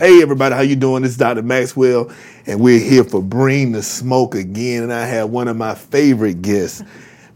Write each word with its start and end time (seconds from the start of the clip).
Hey 0.00 0.22
everybody, 0.22 0.54
how 0.54 0.62
you 0.62 0.76
doing? 0.76 1.02
This 1.02 1.12
is 1.12 1.18
Dr. 1.18 1.42
Maxwell, 1.42 2.10
and 2.46 2.58
we're 2.58 2.78
here 2.78 3.04
for 3.04 3.20
Bring 3.20 3.72
the 3.72 3.82
Smoke 3.82 4.34
again. 4.34 4.84
And 4.84 4.92
I 4.94 5.04
have 5.04 5.28
one 5.28 5.46
of 5.46 5.58
my 5.58 5.74
favorite 5.74 6.40
guests 6.40 6.82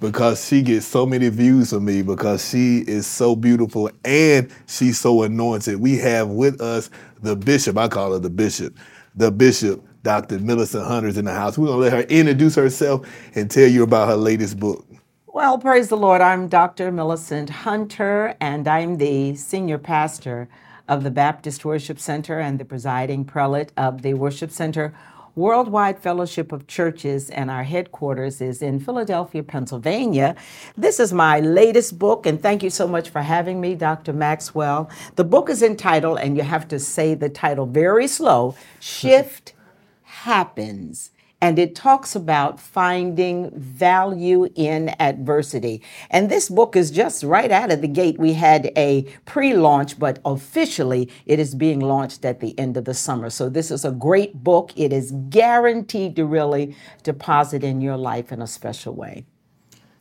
because 0.01 0.46
she 0.46 0.62
gets 0.62 0.87
so 0.87 1.05
many 1.05 1.29
views 1.29 1.69
from 1.69 1.85
me 1.85 2.00
because 2.00 2.48
she 2.48 2.79
is 2.79 3.07
so 3.07 3.37
beautiful 3.37 3.91
and 4.03 4.50
she's 4.66 4.98
so 4.98 5.25
anointed. 5.25 5.79
We 5.79 5.98
have 5.98 6.30
with 6.30 6.62
us 6.62 6.89
the 7.21 7.37
bishop, 7.37 7.77
I 7.77 7.87
call 7.87 8.14
her 8.14 8.19
the 8.19 8.30
bishop, 8.30 8.75
the 9.15 9.31
bishop, 9.31 9.85
Dr. 10.03 10.39
Millicent 10.39 10.87
Hunter's 10.87 11.19
in 11.19 11.27
the 11.27 11.35
house. 11.35 11.59
We're 11.59 11.67
gonna 11.67 11.83
let 11.83 11.93
her 11.93 12.03
introduce 12.05 12.55
herself 12.55 13.07
and 13.35 13.51
tell 13.51 13.69
you 13.69 13.83
about 13.83 14.09
her 14.09 14.17
latest 14.17 14.59
book. 14.59 14.87
Well, 15.27 15.59
praise 15.59 15.89
the 15.89 15.99
Lord. 15.99 16.23
I'm 16.23 16.49
Dr. 16.49 16.91
Millicent 16.91 17.51
Hunter, 17.51 18.37
and 18.41 18.66
I'm 18.66 18.96
the 18.96 19.34
senior 19.34 19.77
pastor 19.77 20.48
of 20.88 21.05
the 21.05 21.11
Baptist 21.11 21.65
Worship 21.65 21.98
Center 21.98 22.38
and 22.41 22.59
the 22.59 22.65
presiding 22.65 23.24
prelate 23.24 23.73
of 23.77 24.02
the 24.02 24.15
Worship 24.15 24.51
Center 24.51 24.95
Worldwide 25.37 25.98
Fellowship 25.98 26.52
of 26.52 26.69
Churches, 26.69 27.29
and 27.29 27.51
our 27.51 27.65
headquarters 27.65 28.41
is 28.41 28.62
in 28.62 28.79
Philadelphia, 28.79 29.43
Pennsylvania. 29.43 30.37
This 30.77 31.01
is 31.01 31.12
my 31.12 31.41
latest 31.41 31.98
book, 31.98 32.24
and 32.24 32.41
thank 32.41 32.62
you 32.62 32.70
so 32.70 32.87
much 32.87 33.10
for 33.10 33.20
having 33.20 33.60
me, 33.60 33.74
Dr. 33.74 34.12
Maxwell. 34.12 34.88
The 35.16 35.24
book 35.24 35.51
is 35.51 35.60
entitled, 35.60 36.20
and 36.20 36.37
you 36.37 36.45
have 36.45 36.69
to 36.69 36.79
say 36.79 37.15
the 37.15 37.29
title 37.29 37.66
very 37.66 38.07
slow 38.07 38.55
Shift 38.80 39.55
Happens 40.02 41.10
and 41.45 41.59
it 41.59 41.75
talks 41.75 42.16
about 42.16 42.59
finding 42.59 43.51
value 43.55 44.48
in 44.55 44.95
adversity. 44.98 45.83
And 46.09 46.30
this 46.30 46.48
book 46.48 46.75
is 46.75 46.91
just 46.91 47.23
right 47.23 47.51
out 47.51 47.71
of 47.71 47.83
the 47.83 47.87
gate. 47.87 48.19
We 48.19 48.33
had 48.33 48.73
a 48.79 49.02
pre 49.27 49.52
launch, 49.52 49.99
but 49.99 50.21
officially 50.25 51.10
it 51.27 51.38
is 51.38 51.55
being 51.55 51.80
launched 51.80 52.24
at 52.24 52.41
the 52.41 52.59
end 52.59 52.79
of 52.79 52.87
the 52.87 52.95
summer. 52.95 53.29
So 53.29 53.51
this 53.51 53.71
is 53.71 53.85
a 53.85 53.91
great 53.91 54.43
book. 54.43 54.73
It 54.74 54.91
is 54.91 55.13
guaranteed 55.29 56.16
to 56.16 56.24
really 56.24 56.74
deposit 57.02 57.63
in 57.63 57.83
your 57.83 57.99
life 57.99 58.33
in 58.33 58.40
a 58.40 58.46
special 58.46 58.95
way. 58.95 59.27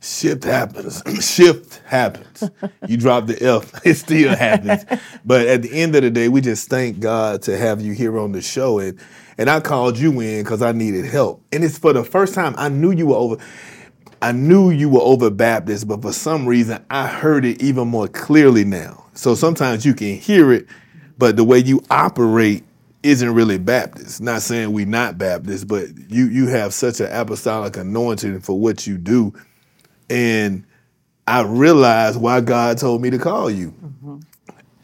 Shift 0.04 0.44
happens. 0.44 1.02
Shift 1.22 1.82
happens. 1.86 2.50
You 2.88 2.98
drop 2.98 3.28
the 3.28 3.42
F, 3.42 3.86
it 3.86 3.96
still 3.96 4.36
happens. 4.36 4.84
But 5.23 5.48
at 5.48 5.62
the 5.62 5.72
end 5.72 5.95
of 5.95 6.04
the 6.04 6.12
day, 6.12 6.28
we 6.28 6.42
just 6.42 6.70
thank 6.70 7.00
God 7.00 7.42
to 7.44 7.58
have 7.58 7.82
you 7.82 7.94
here 7.94 8.20
on 8.20 8.34
the 8.34 8.42
show. 8.42 8.80
And 8.80 9.00
and 9.38 9.50
I 9.50 9.62
called 9.62 9.98
you 9.98 10.20
in 10.20 10.44
because 10.44 10.62
I 10.62 10.73
needed 10.73 11.06
help. 11.06 11.44
And 11.52 11.64
it's 11.64 11.78
for 11.78 11.94
the 11.94 12.04
first 12.04 12.36
time 12.36 12.54
I 12.58 12.70
knew 12.70 12.92
you 12.92 13.08
were 13.08 13.16
over. 13.16 13.38
I 14.22 14.32
knew 14.32 14.70
you 14.72 14.90
were 14.90 15.02
over 15.02 15.30
Baptist, 15.30 15.88
but 15.88 16.02
for 16.02 16.14
some 16.14 16.45
reason 16.45 16.84
I 16.90 17.08
heard 17.08 17.45
it 17.45 17.62
even 17.62 17.88
more 17.88 18.08
clearly 18.08 18.64
now. 18.66 19.06
So 19.14 19.36
sometimes 19.36 19.86
you 19.86 19.94
can 19.94 20.17
hear 20.17 20.52
it, 20.52 20.67
but 21.17 21.36
the 21.36 21.44
way 21.44 21.60
you 21.60 21.82
operate 21.90 22.64
isn't 23.04 23.34
really 23.34 23.58
Baptist. 23.58 24.22
Not 24.22 24.42
saying 24.42 24.72
we 24.72 24.86
not 24.86 25.17
Baptist, 25.17 25.67
but 25.67 25.88
you 26.10 26.26
you 26.28 26.48
have 26.48 26.73
such 26.73 27.00
an 27.00 27.12
apostolic 27.12 27.78
anointing 27.78 28.42
for 28.42 28.60
what 28.60 28.88
you 28.88 28.98
do, 28.98 29.34
and 30.09 30.66
I 31.28 31.42
realized 31.42 32.20
why 32.20 32.42
God 32.42 32.78
told 32.78 33.02
me 33.02 33.09
to 33.09 33.18
call 33.18 33.50
you. 33.50 33.72
Mm-hmm. 33.72 34.20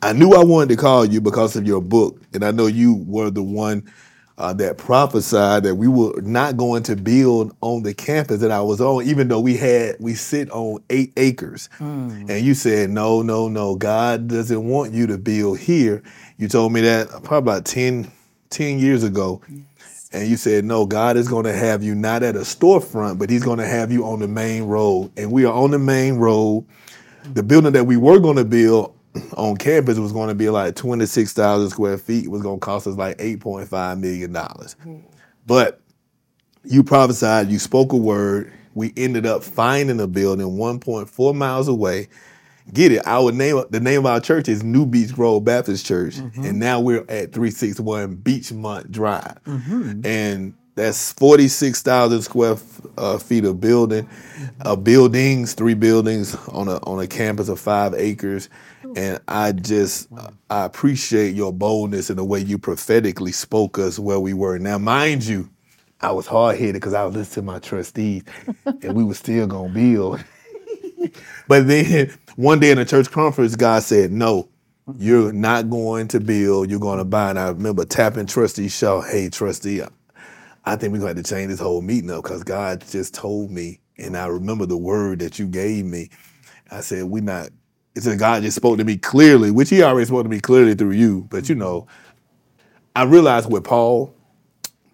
I 0.01 0.13
knew 0.13 0.31
I 0.31 0.43
wanted 0.43 0.69
to 0.69 0.77
call 0.77 1.05
you 1.05 1.19
because 1.19 1.55
of 1.55 1.67
your 1.67 1.81
book, 1.81 2.21
and 2.33 2.43
I 2.43 2.51
know 2.51 2.67
you 2.67 3.03
were 3.05 3.29
the 3.29 3.43
one 3.43 3.91
uh, 4.39 4.53
that 4.53 4.77
prophesied 4.77 5.63
that 5.63 5.75
we 5.75 5.89
were 5.89 6.21
not 6.21 6.55
going 6.55 6.81
to 6.83 6.95
build 6.95 7.53
on 7.59 7.83
the 7.83 7.93
campus 7.93 8.39
that 8.39 8.51
I 8.51 8.61
was 8.61 8.79
on, 8.79 9.03
even 9.03 9.27
though 9.27 9.41
we 9.41 9.57
had 9.57 9.97
we 9.99 10.15
sit 10.15 10.49
on 10.51 10.81
eight 10.89 11.11
acres. 11.17 11.69
Mm. 11.79 12.29
And 12.29 12.45
you 12.45 12.53
said, 12.53 12.89
no, 12.89 13.21
no, 13.21 13.49
no, 13.49 13.75
God 13.75 14.29
doesn't 14.29 14.63
want 14.65 14.93
you 14.93 15.07
to 15.07 15.17
build 15.17 15.59
here. 15.59 16.01
You 16.37 16.47
told 16.47 16.71
me 16.71 16.79
that 16.81 17.09
probably 17.23 17.51
about 17.51 17.65
10, 17.65 18.09
10 18.49 18.79
years 18.79 19.03
ago. 19.03 19.41
Yes. 19.49 19.63
And 20.11 20.27
you 20.27 20.37
said, 20.37 20.65
no, 20.65 20.85
God 20.85 21.17
is 21.17 21.27
going 21.27 21.45
to 21.45 21.53
have 21.53 21.83
you 21.83 21.93
not 21.93 22.23
at 22.23 22.35
a 22.35 22.39
storefront, 22.39 23.19
but 23.19 23.29
He's 23.29 23.43
going 23.43 23.59
to 23.59 23.67
have 23.67 23.91
you 23.91 24.05
on 24.05 24.19
the 24.19 24.27
main 24.27 24.63
road. 24.63 25.11
And 25.17 25.31
we 25.31 25.45
are 25.45 25.53
on 25.53 25.71
the 25.71 25.79
main 25.79 26.15
road. 26.15 26.65
The 27.33 27.43
building 27.43 27.73
that 27.73 27.83
we 27.83 27.97
were 27.97 28.19
going 28.19 28.37
to 28.37 28.45
build 28.45 28.95
on 29.37 29.57
campus 29.57 29.99
was 29.99 30.11
going 30.11 30.29
to 30.29 30.35
be 30.35 30.49
like 30.49 30.75
26,000 30.75 31.69
square 31.69 31.97
feet. 31.97 32.25
It 32.25 32.29
was 32.29 32.41
going 32.41 32.59
to 32.59 32.65
cost 32.65 32.87
us 32.87 32.95
like 32.95 33.17
$8.5 33.17 33.99
million. 33.99 34.33
Mm-hmm. 34.33 34.97
But 35.45 35.81
you 36.63 36.83
prophesied, 36.83 37.49
you 37.49 37.59
spoke 37.59 37.93
a 37.93 37.97
word. 37.97 38.51
We 38.73 38.93
ended 38.97 39.25
up 39.25 39.43
finding 39.43 39.99
a 39.99 40.07
building 40.07 40.45
1.4 40.45 41.35
miles 41.35 41.67
away. 41.67 42.07
Get 42.73 42.91
it? 42.91 43.01
Our 43.05 43.31
name, 43.31 43.63
the 43.69 43.79
name 43.79 43.99
of 43.99 44.05
our 44.07 44.19
church 44.19 44.47
is 44.47 44.63
New 44.63 44.85
Beach 44.85 45.13
Grove 45.13 45.45
Baptist 45.45 45.85
Church, 45.85 46.15
mm-hmm. 46.15 46.43
and 46.43 46.59
now 46.59 46.79
we're 46.79 47.01
at 47.09 47.33
361 47.33 48.17
Beechmont 48.17 48.91
Drive, 48.91 49.39
mm-hmm. 49.45 50.05
and 50.05 50.53
that's 50.75 51.11
46,000 51.13 52.21
square 52.21 52.55
uh, 52.97 53.17
feet 53.17 53.43
of 53.43 53.59
building, 53.59 54.07
uh, 54.61 54.75
buildings, 54.75 55.53
three 55.53 55.73
buildings 55.73 56.35
on 56.49 56.67
a 56.67 56.77
on 56.83 56.99
a 56.99 57.07
campus 57.07 57.49
of 57.49 57.59
five 57.59 57.93
acres 57.95 58.49
and 58.95 59.19
I 59.27 59.51
just 59.51 60.07
I 60.49 60.65
appreciate 60.65 61.35
your 61.35 61.53
boldness 61.53 62.09
and 62.09 62.17
the 62.17 62.23
way 62.23 62.39
you 62.39 62.57
prophetically 62.57 63.31
spoke 63.31 63.77
us 63.77 63.99
where 63.99 64.19
we 64.19 64.33
were. 64.33 64.57
Now, 64.57 64.77
mind 64.77 65.25
you, 65.25 65.49
I 66.01 66.11
was 66.11 66.27
hard 66.27 66.57
headed 66.57 66.75
because 66.75 66.93
I 66.93 67.03
was 67.03 67.15
listening 67.15 67.45
to 67.45 67.51
my 67.53 67.59
trustees, 67.59 68.23
and 68.65 68.93
we 68.95 69.03
were 69.03 69.13
still 69.13 69.47
gonna 69.47 69.69
build. 69.69 70.23
but 71.47 71.67
then 71.67 72.13
one 72.39 72.61
day 72.61 72.71
in 72.71 72.77
a 72.77 72.85
church 72.85 73.11
conference, 73.11 73.57
God 73.57 73.83
said, 73.83 74.13
"No, 74.13 74.47
you're 74.97 75.33
not 75.33 75.69
going 75.69 76.07
to 76.07 76.21
build. 76.21 76.69
You're 76.69 76.79
going 76.79 76.99
to 76.99 77.03
buy." 77.03 77.31
And 77.31 77.39
I 77.39 77.49
remember 77.49 77.83
tapping 77.83 78.27
Trustee 78.27 78.69
Shaw, 78.69 79.01
"Hey, 79.01 79.27
Trustee, 79.27 79.81
I 80.63 80.75
think 80.77 80.93
we're 80.93 80.99
going 80.99 81.15
to 81.15 81.19
have 81.19 81.25
to 81.25 81.29
change 81.29 81.49
this 81.49 81.59
whole 81.59 81.81
meeting 81.81 82.09
up 82.09 82.23
because 82.23 82.45
God 82.45 82.85
just 82.89 83.13
told 83.13 83.51
me, 83.51 83.81
and 83.97 84.15
I 84.15 84.27
remember 84.27 84.65
the 84.65 84.77
word 84.77 85.19
that 85.19 85.37
you 85.37 85.47
gave 85.47 85.83
me. 85.83 86.09
I 86.71 86.79
said, 86.79 87.05
we're 87.05 87.23
not 87.23 87.49
it's 87.93 88.05
a 88.05 88.15
God 88.15 88.43
just 88.43 88.55
spoke 88.55 88.77
to 88.77 88.85
me 88.85 88.95
clearly, 88.95 89.51
which 89.51 89.69
he 89.69 89.83
already 89.83 90.05
spoke 90.05 90.23
to 90.23 90.29
me 90.29 90.39
clearly 90.39 90.75
through 90.75 90.91
you. 90.91 91.27
But 91.29 91.49
you 91.49 91.55
mm-hmm. 91.55 91.63
know, 91.63 91.87
I 92.95 93.03
realized 93.03 93.51
with 93.51 93.65
Paul, 93.65 94.15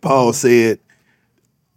Paul 0.01 0.33
said, 0.33 0.79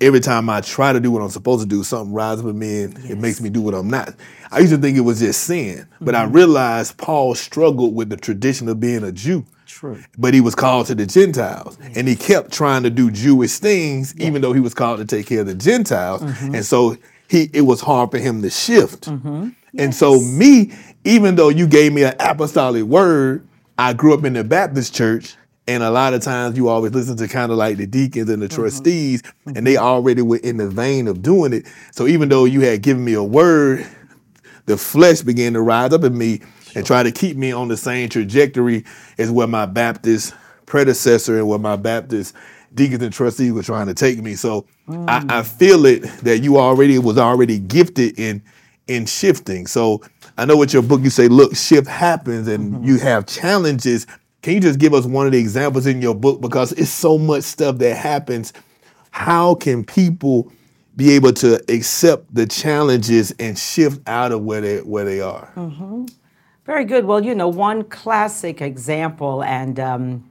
every 0.01 0.21
time 0.21 0.49
I 0.49 0.61
try 0.61 0.93
to 0.93 1.01
do 1.01 1.11
what 1.11 1.23
I'm 1.23 1.28
supposed 1.28 1.62
to 1.62 1.69
do, 1.69 1.83
something 1.83 2.15
rises 2.15 2.45
up 2.45 2.51
in 2.51 2.59
me 2.59 2.84
and 2.84 2.99
yes. 2.99 3.11
it 3.11 3.19
makes 3.19 3.41
me 3.41 3.51
do 3.51 3.61
what 3.61 3.75
I'm 3.75 3.91
not. 3.91 4.15
I 4.50 4.60
used 4.60 4.72
to 4.72 4.78
think 4.78 4.97
it 4.97 5.03
was 5.03 5.20
just 5.20 5.44
sin, 5.44 5.86
but 6.00 6.14
mm-hmm. 6.14 6.31
I 6.31 6.32
realized 6.32 6.97
Paul 6.97 7.34
struggled 7.34 7.94
with 7.94 8.10
the 8.10 8.16
tradition 8.16 8.69
of 8.69 8.81
being 8.81 9.04
a 9.04 9.12
Jew. 9.12 9.44
True. 9.66 10.03
But 10.16 10.34
he 10.34 10.41
was 10.41 10.54
called 10.54 10.86
to 10.86 10.94
the 10.94 11.06
Gentiles. 11.06 11.76
Yes. 11.81 11.97
And 11.97 12.09
he 12.09 12.16
kept 12.16 12.50
trying 12.50 12.82
to 12.84 12.91
do 12.91 13.10
Jewish 13.10 13.59
things, 13.59 14.14
yes. 14.16 14.26
even 14.26 14.41
though 14.42 14.53
he 14.54 14.60
was 14.60 14.75
called 14.75 14.98
to 14.98 15.04
take 15.04 15.26
care 15.26 15.42
of 15.42 15.47
the 15.47 15.54
Gentiles. 15.54 16.22
Mm-hmm. 16.22 16.54
And 16.54 16.64
so 16.64 16.97
he 17.28 17.50
it 17.53 17.60
was 17.62 17.81
hard 17.81 18.10
for 18.10 18.19
him 18.19 18.42
to 18.42 18.50
shift. 18.50 19.03
Mm-hmm. 19.03 19.50
And 19.76 19.94
so 19.94 20.20
me, 20.20 20.72
even 21.04 21.36
though 21.36 21.50
you 21.50 21.66
gave 21.66 21.92
me 21.92 22.03
an 22.04 22.15
apostolic 22.19 22.84
word, 22.84 23.47
I 23.76 23.92
grew 23.92 24.15
up 24.15 24.25
in 24.25 24.32
the 24.32 24.42
Baptist 24.42 24.94
church. 24.94 25.36
And 25.69 25.82
a 25.82 25.91
lot 25.91 26.15
of 26.15 26.22
times 26.22 26.56
you 26.56 26.69
always 26.69 26.94
listen 26.94 27.19
to 27.19 27.28
kind 27.28 27.53
of 27.53 27.59
like 27.59 27.76
the 27.76 27.86
deacons 27.86 28.30
and 28.30 28.41
the 28.41 28.47
mm-hmm. 28.47 28.59
trustees, 28.59 29.20
mm-hmm. 29.20 29.53
and 29.54 29.66
they 29.66 29.76
already 29.76 30.22
were 30.22 30.38
in 30.38 30.56
the 30.56 30.66
vein 30.66 31.06
of 31.06 31.20
doing 31.20 31.53
it. 31.53 31.66
So 31.92 32.06
even 32.06 32.30
though 32.30 32.47
you 32.47 32.62
had 32.62 32.80
given 32.80 33.04
me 33.04 33.12
a 33.12 33.22
word, 33.22 33.86
the 34.69 34.77
flesh 34.77 35.23
began 35.23 35.55
to 35.55 35.62
rise 35.62 35.93
up 35.93 36.05
in 36.05 36.17
me 36.17 36.41
and 36.75 36.87
try 36.87 37.03
to 37.03 37.11
keep 37.11 37.37
me 37.37 37.51
on 37.53 37.69
the 37.69 37.77
same 37.77 38.09
trajectory 38.09 38.84
as 39.17 39.31
where 39.31 39.47
my 39.47 39.67
Baptist 39.67 40.34
predecessor 40.67 41.39
and 41.39 41.49
where 41.49 41.59
my 41.59 41.75
Baptist 41.75 42.34
deacons 42.75 43.03
and 43.03 43.12
trustees 43.12 43.51
were 43.53 43.62
trying 43.62 43.87
to 43.87 43.95
take 43.95 44.23
me. 44.23 44.34
So 44.34 44.67
mm. 44.87 45.09
I, 45.09 45.39
I, 45.39 45.43
feel 45.43 45.87
it 45.87 46.03
that 46.23 46.41
you 46.41 46.59
already 46.59 46.99
was 46.99 47.17
already 47.17 47.59
gifted 47.59 48.19
in 48.19 48.43
in 48.87 49.07
shifting. 49.07 49.67
So 49.67 50.03
I 50.37 50.45
know 50.45 50.59
with 50.59 50.75
your 50.75 50.83
book 50.83 51.01
you 51.01 51.10
say, 51.10 51.28
look, 51.28 51.57
shift 51.57 51.89
happens 51.89 52.47
and 52.47 52.75
mm-hmm. 52.75 52.84
you 52.84 52.98
have 52.98 53.27
challenges. 53.27 54.07
Can 54.42 54.54
you 54.54 54.60
just 54.60 54.78
give 54.78 54.92
us 54.92 55.07
one 55.07 55.27
of 55.27 55.33
the 55.33 55.39
examples 55.39 55.87
in 55.87 56.03
your 56.03 56.15
book? 56.15 56.42
Because 56.42 56.72
it's 56.72 56.91
so 56.91 57.16
much 57.16 57.45
stuff 57.45 57.78
that 57.78 57.97
happens. 57.97 58.53
How 59.10 59.54
can 59.54 59.83
people 59.83 60.53
be 60.98 61.12
able 61.12 61.33
to 61.33 61.62
accept 61.72 62.34
the 62.34 62.45
challenges 62.45 63.30
and 63.39 63.56
shift 63.56 64.00
out 64.09 64.33
of 64.33 64.42
where 64.42 64.60
they 64.60 64.78
where 64.78 65.04
they 65.04 65.21
are? 65.21 65.53
Mm-hmm. 65.56 66.06
Very 66.66 66.84
good. 66.84 67.04
Well, 67.06 67.24
you 67.24 67.34
know, 67.34 67.48
one 67.48 67.84
classic 67.84 68.60
example, 68.60 69.42
and 69.45 69.78
um, 69.78 70.30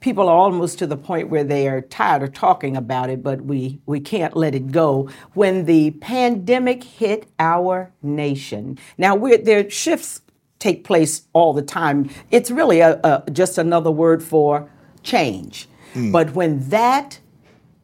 people 0.00 0.28
are 0.28 0.36
almost 0.36 0.78
to 0.80 0.86
the 0.86 0.98
point 0.98 1.30
where 1.30 1.44
they 1.44 1.66
are 1.66 1.80
tired 1.80 2.22
of 2.22 2.34
talking 2.34 2.76
about 2.76 3.08
it, 3.08 3.22
but 3.22 3.40
we, 3.40 3.80
we 3.86 4.00
can't 4.00 4.36
let 4.36 4.54
it 4.54 4.70
go. 4.70 5.08
When 5.32 5.64
the 5.64 5.92
pandemic 5.92 6.84
hit 6.84 7.26
our 7.38 7.90
nation, 8.02 8.78
now 8.98 9.16
we're, 9.16 9.38
there 9.38 9.68
shifts 9.70 10.20
take 10.58 10.84
place 10.84 11.22
all 11.32 11.52
the 11.52 11.62
time. 11.62 12.10
It's 12.30 12.50
really 12.50 12.80
a, 12.80 13.00
a 13.02 13.24
just 13.32 13.58
another 13.58 13.90
word 13.90 14.22
for 14.22 14.70
change. 15.02 15.68
Mm. 15.94 16.12
But 16.12 16.34
when 16.34 16.68
that 16.68 17.18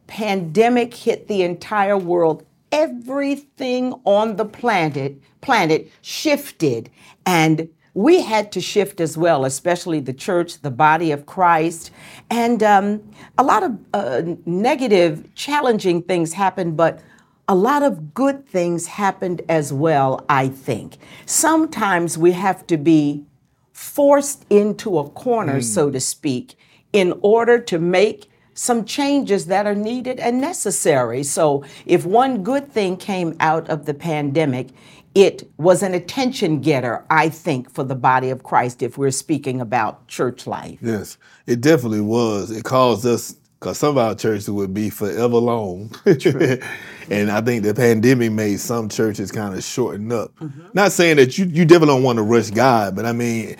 pandemic 0.09 0.93
hit 0.93 1.27
the 1.27 1.43
entire 1.43 1.97
world, 1.97 2.45
everything 2.71 3.93
on 4.05 4.35
the 4.35 4.45
planet 4.45 5.21
planet 5.41 5.89
shifted 6.01 6.89
and 7.25 7.69
we 7.93 8.21
had 8.21 8.51
to 8.51 8.61
shift 8.61 9.01
as 9.01 9.17
well, 9.17 9.45
especially 9.45 9.99
the 9.99 10.13
church, 10.13 10.61
the 10.61 10.71
body 10.71 11.11
of 11.11 11.25
Christ. 11.25 11.91
And 12.29 12.61
um, 12.63 13.01
a 13.37 13.43
lot 13.43 13.63
of 13.63 13.77
uh, 13.93 14.21
negative, 14.45 15.33
challenging 15.35 16.03
things 16.03 16.33
happened, 16.33 16.77
but 16.77 17.01
a 17.47 17.55
lot 17.55 17.81
of 17.81 18.13
good 18.13 18.47
things 18.47 18.85
happened 18.85 19.41
as 19.49 19.73
well, 19.73 20.23
I 20.29 20.49
think. 20.49 20.97
Sometimes 21.25 22.17
we 22.17 22.31
have 22.33 22.65
to 22.67 22.77
be 22.77 23.25
forced 23.73 24.45
into 24.49 24.99
a 24.99 25.09
corner, 25.09 25.59
mm. 25.59 25.63
so 25.63 25.89
to 25.89 25.99
speak, 25.99 26.55
in 26.93 27.17
order 27.21 27.59
to 27.59 27.79
make 27.79 28.28
some 28.59 28.83
changes 28.83 29.45
that 29.45 29.65
are 29.65 29.75
needed 29.75 30.19
and 30.19 30.41
necessary. 30.41 31.23
So, 31.23 31.63
if 31.85 32.05
one 32.05 32.43
good 32.43 32.69
thing 32.69 32.97
came 32.97 33.37
out 33.39 33.69
of 33.69 33.85
the 33.85 33.93
pandemic, 33.93 34.69
it 35.15 35.49
was 35.57 35.81
an 35.81 35.93
attention 35.93 36.59
getter, 36.59 37.05
I 37.09 37.29
think, 37.29 37.71
for 37.71 37.85
the 37.85 37.95
body 37.95 38.29
of 38.29 38.43
Christ 38.43 38.83
if 38.83 38.97
we're 38.97 39.11
speaking 39.11 39.61
about 39.61 40.07
church 40.07 40.45
life. 40.45 40.77
Yes, 40.81 41.17
it 41.47 41.61
definitely 41.61 42.01
was. 42.01 42.51
It 42.51 42.65
caused 42.65 43.05
us, 43.05 43.33
because 43.59 43.77
some 43.77 43.91
of 43.91 43.97
our 43.97 44.13
churches 44.13 44.49
would 44.49 44.73
be 44.73 44.89
forever 44.89 45.37
long. 45.37 45.95
and 46.05 47.31
I 47.31 47.39
think 47.39 47.63
the 47.63 47.73
pandemic 47.73 48.33
made 48.33 48.59
some 48.59 48.89
churches 48.89 49.31
kind 49.31 49.55
of 49.55 49.63
shorten 49.63 50.11
up. 50.11 50.35
Mm-hmm. 50.35 50.67
Not 50.73 50.91
saying 50.91 51.15
that 51.15 51.37
you, 51.37 51.45
you 51.45 51.63
definitely 51.63 51.95
don't 51.95 52.03
want 52.03 52.17
to 52.17 52.23
rush 52.23 52.51
God, 52.51 52.93
but 52.93 53.05
I 53.05 53.13
mean, 53.13 53.55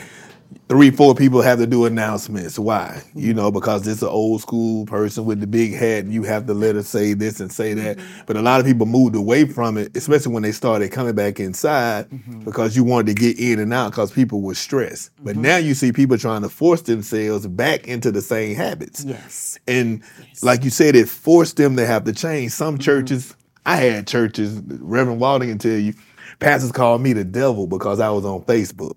three, 0.67 0.91
four 0.91 1.15
people 1.15 1.41
have 1.41 1.59
to 1.59 1.67
do 1.67 1.85
announcements. 1.85 2.59
Why? 2.59 3.01
You 3.15 3.33
know, 3.33 3.51
because 3.51 3.87
it's 3.87 4.01
an 4.01 4.09
old 4.09 4.41
school 4.41 4.85
person 4.85 5.25
with 5.25 5.39
the 5.39 5.47
big 5.47 5.73
hat, 5.73 6.03
and 6.03 6.13
you 6.13 6.23
have 6.23 6.45
to 6.47 6.53
let 6.53 6.75
her 6.75 6.83
say 6.83 7.13
this 7.13 7.39
and 7.39 7.51
say 7.51 7.73
that. 7.73 7.97
Mm-hmm. 7.97 8.21
But 8.27 8.37
a 8.37 8.41
lot 8.41 8.59
of 8.59 8.65
people 8.65 8.85
moved 8.85 9.15
away 9.15 9.45
from 9.45 9.77
it, 9.77 9.95
especially 9.95 10.33
when 10.33 10.43
they 10.43 10.51
started 10.51 10.91
coming 10.91 11.15
back 11.15 11.39
inside, 11.39 12.09
mm-hmm. 12.09 12.41
because 12.41 12.75
you 12.75 12.83
wanted 12.83 13.15
to 13.15 13.21
get 13.21 13.39
in 13.39 13.59
and 13.59 13.73
out 13.73 13.91
because 13.91 14.11
people 14.11 14.41
were 14.41 14.55
stressed. 14.55 15.11
But 15.23 15.33
mm-hmm. 15.33 15.41
now 15.41 15.57
you 15.57 15.73
see 15.73 15.91
people 15.91 16.17
trying 16.17 16.43
to 16.43 16.49
force 16.49 16.81
themselves 16.83 17.47
back 17.47 17.87
into 17.87 18.11
the 18.11 18.21
same 18.21 18.55
habits. 18.55 19.03
Yes. 19.03 19.57
And 19.67 20.03
yes. 20.19 20.43
like 20.43 20.63
you 20.63 20.69
said, 20.69 20.95
it 20.95 21.09
forced 21.09 21.57
them 21.57 21.75
to 21.77 21.85
have 21.85 22.03
to 22.05 22.13
change. 22.13 22.51
Some 22.51 22.75
mm-hmm. 22.75 22.83
churches, 22.83 23.35
I 23.65 23.77
had 23.77 24.07
churches, 24.07 24.61
Reverend 24.67 25.19
Walden 25.19 25.49
can 25.49 25.57
tell 25.57 25.77
you, 25.77 25.93
pastors 26.39 26.71
called 26.71 27.01
me 27.01 27.13
the 27.13 27.23
devil 27.23 27.67
because 27.67 27.99
I 27.99 28.09
was 28.09 28.23
on 28.25 28.41
Facebook 28.43 28.95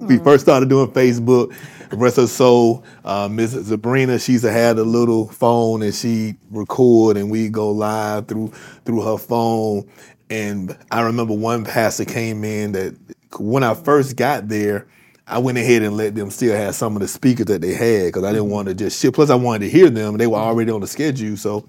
we 0.00 0.18
first 0.18 0.44
started 0.44 0.68
doing 0.68 0.88
Facebook. 0.88 1.54
Rest 1.92 2.18
of 2.18 2.28
soul, 2.30 2.84
uh, 3.04 3.28
Miss 3.28 3.50
Sabrina, 3.50 4.20
she's 4.20 4.42
had 4.42 4.78
a 4.78 4.84
little 4.84 5.26
phone 5.26 5.82
and 5.82 5.92
she 5.92 6.36
record 6.52 7.16
and 7.16 7.32
we 7.32 7.48
go 7.48 7.72
live 7.72 8.28
through 8.28 8.52
through 8.84 9.02
her 9.02 9.18
phone. 9.18 9.88
And 10.30 10.78
I 10.92 11.00
remember 11.00 11.34
one 11.34 11.64
pastor 11.64 12.04
came 12.04 12.44
in 12.44 12.72
that 12.72 12.96
when 13.38 13.64
I 13.64 13.74
first 13.74 14.14
got 14.14 14.46
there, 14.48 14.86
I 15.26 15.38
went 15.38 15.58
ahead 15.58 15.82
and 15.82 15.96
let 15.96 16.14
them 16.14 16.30
still 16.30 16.56
have 16.56 16.76
some 16.76 16.94
of 16.94 17.02
the 17.02 17.08
speakers 17.08 17.46
that 17.46 17.60
they 17.60 17.74
had 17.74 18.06
because 18.06 18.24
I 18.24 18.32
didn't 18.32 18.50
want 18.50 18.68
to 18.68 18.74
just 18.74 19.00
ship. 19.00 19.14
Plus, 19.14 19.30
I 19.30 19.34
wanted 19.34 19.66
to 19.66 19.70
hear 19.70 19.90
them. 19.90 20.16
They 20.16 20.26
were 20.28 20.38
already 20.38 20.70
on 20.70 20.80
the 20.80 20.86
schedule. 20.86 21.36
So 21.36 21.68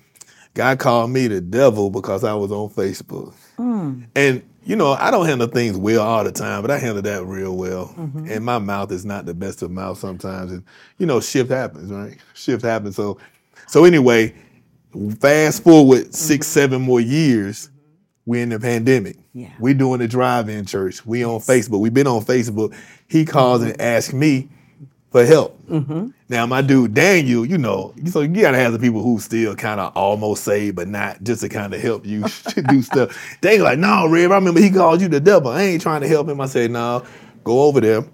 God 0.53 0.79
called 0.79 1.11
me 1.11 1.27
the 1.27 1.41
devil 1.41 1.89
because 1.89 2.23
I 2.23 2.33
was 2.33 2.51
on 2.51 2.69
Facebook. 2.69 3.33
Mm. 3.57 4.05
And 4.15 4.43
you 4.63 4.75
know, 4.75 4.93
I 4.93 5.09
don't 5.09 5.25
handle 5.25 5.47
things 5.47 5.75
well 5.75 6.01
all 6.01 6.23
the 6.23 6.31
time, 6.31 6.61
but 6.61 6.71
I 6.71 6.77
handle 6.77 7.01
that 7.01 7.25
real 7.25 7.55
well. 7.55 7.87
Mm-hmm. 7.97 8.27
And 8.29 8.45
my 8.45 8.59
mouth 8.59 8.91
is 8.91 9.05
not 9.05 9.25
the 9.25 9.33
best 9.33 9.61
of 9.61 9.71
mouth 9.71 9.97
sometimes. 9.97 10.51
And 10.51 10.63
you 10.97 11.05
know, 11.05 11.19
shift 11.19 11.49
happens, 11.49 11.91
right? 11.91 12.17
Shift 12.33 12.63
happens. 12.63 12.95
So, 12.95 13.17
so 13.67 13.85
anyway, 13.85 14.35
fast 15.19 15.63
forward 15.63 16.13
6 16.13 16.45
mm-hmm. 16.45 16.51
seven 16.51 16.81
more 16.81 17.01
years, 17.01 17.69
we're 18.25 18.43
in 18.43 18.49
the 18.49 18.59
pandemic. 18.59 19.17
Yeah. 19.33 19.51
We're 19.59 19.73
doing 19.73 19.99
the 19.99 20.07
drive-in 20.07 20.65
church. 20.65 21.05
We 21.05 21.23
on 21.23 21.39
Facebook. 21.39 21.79
We've 21.79 21.93
been 21.93 22.07
on 22.07 22.23
Facebook. 22.23 22.75
He 23.07 23.25
calls 23.25 23.61
mm-hmm. 23.61 23.71
and 23.71 23.81
asks 23.81 24.13
me 24.13 24.49
for 25.09 25.25
help. 25.25 25.59
Mm-hmm. 25.67 26.09
Now, 26.31 26.45
my 26.45 26.61
dude 26.61 26.93
Daniel, 26.93 27.45
you 27.45 27.57
know, 27.57 27.93
so 28.05 28.21
you 28.21 28.41
gotta 28.41 28.57
have 28.57 28.71
the 28.71 28.79
people 28.79 29.03
who 29.03 29.19
still 29.19 29.53
kind 29.53 29.81
of 29.81 29.95
almost 29.97 30.45
say, 30.45 30.71
but 30.71 30.87
not 30.87 31.21
just 31.21 31.41
to 31.41 31.49
kind 31.49 31.73
of 31.73 31.81
help 31.81 32.05
you 32.05 32.21
do 32.69 32.81
stuff. 32.81 33.37
Daniel 33.41 33.65
like, 33.65 33.79
no, 33.79 34.07
Rev, 34.07 34.31
I 34.31 34.35
remember 34.35 34.61
he 34.61 34.71
called 34.71 35.01
you 35.01 35.09
the 35.09 35.19
devil. 35.19 35.51
I 35.51 35.63
ain't 35.63 35.81
trying 35.81 35.99
to 36.01 36.07
help 36.07 36.29
him. 36.29 36.39
I 36.39 36.45
said, 36.45 36.71
no, 36.71 37.05
go 37.43 37.63
over 37.63 37.81
there 37.81 38.05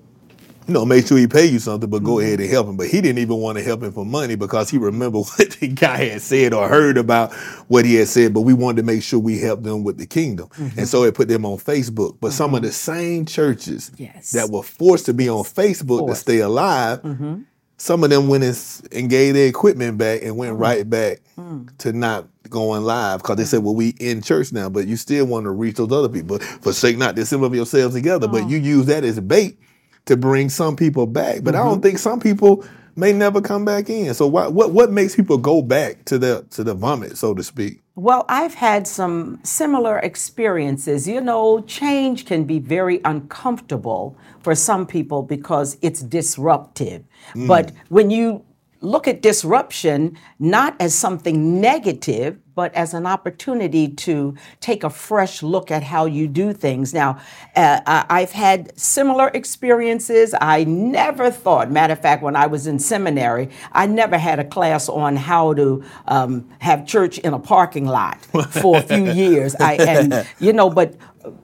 you 0.68 0.74
know, 0.74 0.84
make 0.84 1.08
sure 1.08 1.18
he 1.18 1.28
pay 1.28 1.46
you 1.46 1.60
something, 1.60 1.90
but 1.90 2.04
go 2.04 2.16
mm-hmm. 2.16 2.26
ahead 2.26 2.40
and 2.42 2.50
help 2.50 2.68
him. 2.68 2.76
But 2.76 2.88
he 2.88 3.00
didn't 3.00 3.20
even 3.20 3.38
want 3.38 3.58
to 3.58 3.64
help 3.64 3.84
him 3.84 3.94
for 3.94 4.06
money 4.06 4.36
because 4.36 4.70
he 4.70 4.78
remembered 4.78 5.20
what 5.38 5.52
the 5.52 5.68
guy 5.70 6.10
had 6.10 6.22
said 6.22 6.54
or 6.54 6.68
heard 6.68 6.98
about 6.98 7.34
what 7.70 7.86
he 7.86 7.96
had 7.96 8.10
said. 8.10 8.34
But 8.34 8.42
we 8.42 8.54
wanted 8.54 8.82
to 8.82 8.84
make 8.84 9.02
sure 9.02 9.20
we 9.20 9.40
helped 9.40 9.64
them 9.64 9.84
with 9.84 9.98
the 9.98 10.06
kingdom, 10.06 10.50
mm-hmm. 10.50 10.80
and 10.80 10.88
so 10.88 11.04
it 11.04 11.16
put 11.16 11.30
them 11.30 11.46
on 11.46 11.58
Facebook. 11.58 12.18
But 12.20 12.30
mm-hmm. 12.30 12.36
some 12.36 12.54
of 12.54 12.58
mm-hmm. 12.58 12.68
the 12.68 12.74
same 12.74 13.26
churches 13.26 13.92
yes. 13.96 14.32
that 14.32 14.50
were 14.50 14.64
forced 14.64 15.06
to 15.06 15.14
be 15.14 15.30
on 15.30 15.44
Facebook 15.44 16.06
to 16.08 16.16
stay 16.16 16.40
alive, 16.40 17.02
mm-hmm. 17.02 17.44
Some 17.78 18.04
of 18.04 18.10
them 18.10 18.28
went 18.28 18.44
and, 18.44 18.88
and 18.92 19.10
gave 19.10 19.36
their 19.36 19.48
equipment 19.48 19.98
back 19.98 20.24
and 20.24 20.36
went 20.36 20.56
mm. 20.56 20.60
right 20.60 20.90
back 20.90 21.22
mm. 21.38 21.70
to 21.78 21.94
not 21.94 22.28
going 22.50 22.84
live 22.84 23.22
because 23.22 23.38
they 23.38 23.46
said, 23.46 23.64
"Well, 23.64 23.76
we 23.76 23.90
in 24.00 24.22
church 24.22 24.52
now, 24.52 24.70
but 24.70 24.88
you 24.88 24.98
still 24.98 25.26
want 25.26 25.46
to 25.46 25.52
reach 25.52 25.76
those 25.76 25.92
other 25.92 26.10
people. 26.10 26.40
Forsake 26.40 26.98
not 26.98 27.16
the 27.16 27.22
assembly 27.22 27.48
of 27.48 27.56
yourselves 27.56 27.96
together." 27.96 28.28
But 28.28 28.50
you 28.50 28.58
use 28.58 28.88
that 28.88 29.04
as 29.04 29.20
bait 29.20 29.60
to 30.06 30.18
bring 30.18 30.50
some 30.50 30.76
people 30.76 31.06
back. 31.06 31.44
But 31.44 31.54
mm-hmm. 31.54 31.64
I 31.64 31.70
don't 31.70 31.82
think 31.82 32.00
some 32.00 32.20
people 32.20 32.66
may 32.98 33.14
never 33.14 33.40
come 33.40 33.64
back 33.64 33.90
in. 33.90 34.14
So 34.14 34.28
what 34.28 34.54
what 34.54 34.72
what 34.72 34.92
makes 34.92 35.16
people 35.16 35.38
go 35.38 35.62
back 35.62 36.04
to 36.06 36.18
the 36.18 36.46
to 36.52 36.64
the 36.64 36.74
vomit, 36.74 37.18
so 37.18 37.34
to 37.34 37.44
speak? 37.44 37.82
Well, 37.96 38.26
I've 38.30 38.54
had 38.54 38.88
some 38.88 39.40
similar 39.44 39.98
experiences. 40.00 41.08
You 41.08 41.22
know, 41.22 41.62
change 41.62 42.26
can 42.26 42.44
be 42.44 42.60
very 42.60 43.02
uncomfortable 43.06 44.16
for 44.42 44.54
some 44.54 44.86
people 44.86 45.24
because 45.24 45.78
it's 45.82 46.02
disruptive. 46.02 47.04
Mm. 47.34 47.48
But 47.48 47.72
when 47.90 48.12
you 48.12 48.44
look 48.82 49.08
at 49.08 49.22
disruption 49.22 50.18
not 50.40 50.76
as 50.80 50.94
something 50.94 51.60
negative, 51.60 52.38
but 52.56 52.74
as 52.74 52.96
an 52.96 53.06
opportunity 53.06 53.88
to 53.88 54.36
take 54.62 54.84
a 54.84 54.90
fresh 54.90 55.44
look 55.44 55.70
at 55.70 55.84
how 55.84 56.06
you 56.06 56.28
do 56.28 56.54
things. 56.54 56.92
Now, 56.92 57.20
uh, 57.56 57.82
I've 57.86 58.32
had 58.32 58.78
similar 58.78 59.28
experiences. 59.28 60.34
I 60.42 60.64
never 60.64 61.30
thought, 61.30 61.70
matter 61.70 61.94
of 61.94 62.02
fact, 62.02 62.24
when 62.24 62.36
I 62.36 62.48
was 62.48 62.66
in 62.66 62.80
seminary, 62.80 63.50
I 63.74 63.86
never 63.86 64.18
had 64.18 64.40
a 64.40 64.44
class 64.44 64.90
on 64.90 65.18
how 65.18 65.54
to 65.54 65.84
um, 66.08 66.50
have 66.60 66.88
church 66.88 67.20
in 67.20 67.34
a 67.36 67.40
parking 67.40 67.86
lot 67.86 68.18
for 68.50 68.78
a 68.78 68.82
few 68.82 69.12
years. 69.12 69.56
I, 69.56 69.76
and, 69.76 70.28
you 70.40 70.52
know, 70.52 70.72
but 70.72 70.96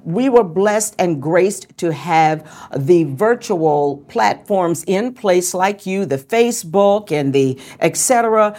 we 0.04 0.30
were 0.30 0.44
blessed 0.44 0.96
and 1.00 1.22
graced 1.22 1.78
to 1.78 1.92
have 1.92 2.50
the 2.76 3.06
virtual 3.06 3.98
platforms 4.08 4.84
in 4.86 5.14
place 5.14 5.54
like 5.54 5.86
you, 5.86 6.06
the 6.06 6.18
Facebook 6.18 7.12
and 7.12 7.34
the 7.34 7.60
etc. 7.80 8.58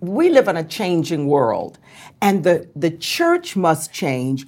We 0.00 0.28
live 0.30 0.48
in 0.48 0.56
a 0.56 0.64
changing 0.64 1.26
world, 1.26 1.78
and 2.20 2.44
the, 2.44 2.68
the 2.76 2.90
church 2.90 3.56
must 3.56 3.92
change. 3.92 4.46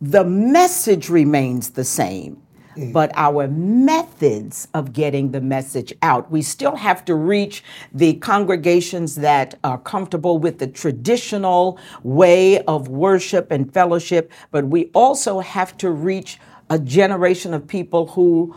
The 0.00 0.24
message 0.24 1.08
remains 1.08 1.70
the 1.70 1.84
same 1.84 2.42
Mm. 2.78 2.92
but 2.92 3.10
our 3.16 3.48
methods 3.48 4.68
of 4.72 4.92
getting 4.92 5.32
the 5.32 5.40
message 5.40 5.92
out. 6.02 6.30
We 6.30 6.42
still 6.42 6.76
have 6.76 7.04
to 7.06 7.14
reach 7.16 7.64
the 7.92 8.14
congregations 8.14 9.16
that 9.16 9.58
are 9.64 9.78
comfortable 9.78 10.38
with 10.38 10.58
the 10.58 10.68
traditional 10.68 11.78
way 12.04 12.62
of 12.62 12.86
worship 12.88 13.50
and 13.50 13.72
fellowship, 13.72 14.30
but 14.52 14.66
we 14.66 14.90
also 14.94 15.40
have 15.40 15.76
to 15.78 15.90
reach 15.90 16.38
a 16.70 16.78
generation 16.78 17.52
of 17.52 17.66
people 17.66 18.06
who 18.06 18.54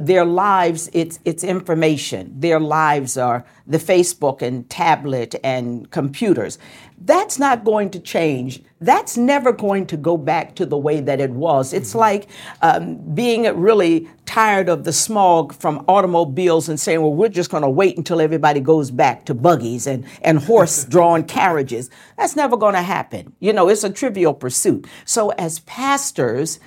their 0.00 0.24
lives 0.24 0.88
it's 0.92 1.18
it's 1.24 1.44
information. 1.44 2.32
Their 2.38 2.60
lives 2.60 3.16
are 3.16 3.44
the 3.66 3.78
facebook 3.78 4.42
and 4.42 4.68
tablet 4.70 5.34
and 5.42 5.90
computers. 5.90 6.58
That's 7.04 7.38
not 7.38 7.64
going 7.64 7.90
to 7.90 7.98
change. 7.98 8.62
That's 8.80 9.16
never 9.16 9.52
going 9.52 9.86
to 9.86 9.96
go 9.96 10.16
back 10.16 10.54
to 10.56 10.66
the 10.66 10.76
way 10.76 11.00
that 11.00 11.20
it 11.20 11.30
was. 11.30 11.72
It's 11.72 11.90
mm-hmm. 11.90 11.98
like 11.98 12.28
um, 12.62 13.14
being 13.14 13.42
really 13.60 14.08
tired 14.24 14.68
of 14.68 14.84
the 14.84 14.92
smog 14.92 15.52
from 15.52 15.84
automobiles 15.88 16.68
and 16.68 16.78
saying 16.78 17.00
well 17.02 17.12
we're 17.12 17.28
just 17.28 17.50
going 17.50 17.64
to 17.64 17.70
wait 17.70 17.96
until 17.96 18.20
everybody 18.20 18.60
goes 18.60 18.90
back 18.90 19.24
to 19.26 19.34
buggies 19.34 19.86
and, 19.86 20.04
and 20.22 20.38
horse-drawn 20.44 21.24
carriages. 21.24 21.90
That's 22.16 22.36
never 22.36 22.56
going 22.56 22.74
to 22.74 22.82
happen. 22.82 23.34
You 23.40 23.52
know 23.52 23.68
it's 23.68 23.84
a 23.84 23.90
trivial 23.90 24.32
pursuit. 24.32 24.86
So 25.04 25.30
as 25.30 25.58
pastors 25.60 26.60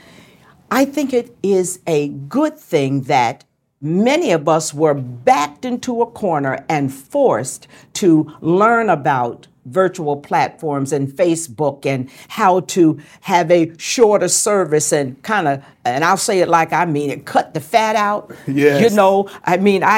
I 0.72 0.86
think 0.86 1.14
it 1.14 1.36
is 1.44 1.80
a 1.88 2.10
good 2.10 2.58
thing 2.58 3.02
that 3.04 3.46
many 3.82 4.32
of 4.32 4.48
us 4.48 4.74
were 4.74 4.94
backed 4.94 5.66
into 5.66 6.02
a 6.02 6.08
corner 6.08 6.66
and 6.68 6.94
forced 6.94 7.68
to 7.94 8.32
learn 8.42 8.90
about 8.90 9.48
virtual 9.66 10.18
platforms 10.18 10.94
and 10.94 11.08
Facebook 11.08 11.86
and 11.86 12.10
how 12.28 12.60
to 12.62 13.00
have 13.22 13.50
a 13.50 13.72
shorter 13.78 14.28
service 14.28 14.92
and 14.92 15.22
kind 15.24 15.48
of 15.48 15.64
and 15.84 16.04
I'll 16.04 16.18
say 16.18 16.40
it 16.40 16.48
like 16.48 16.72
I 16.72 16.86
mean 16.86 17.10
it 17.10 17.26
cut 17.26 17.56
the 17.56 17.60
fat 17.60 17.96
out 17.96 18.32
yes. 18.48 18.82
you 18.82 18.96
know 18.96 19.28
I 19.44 19.58
mean 19.58 19.84
I 19.84 19.98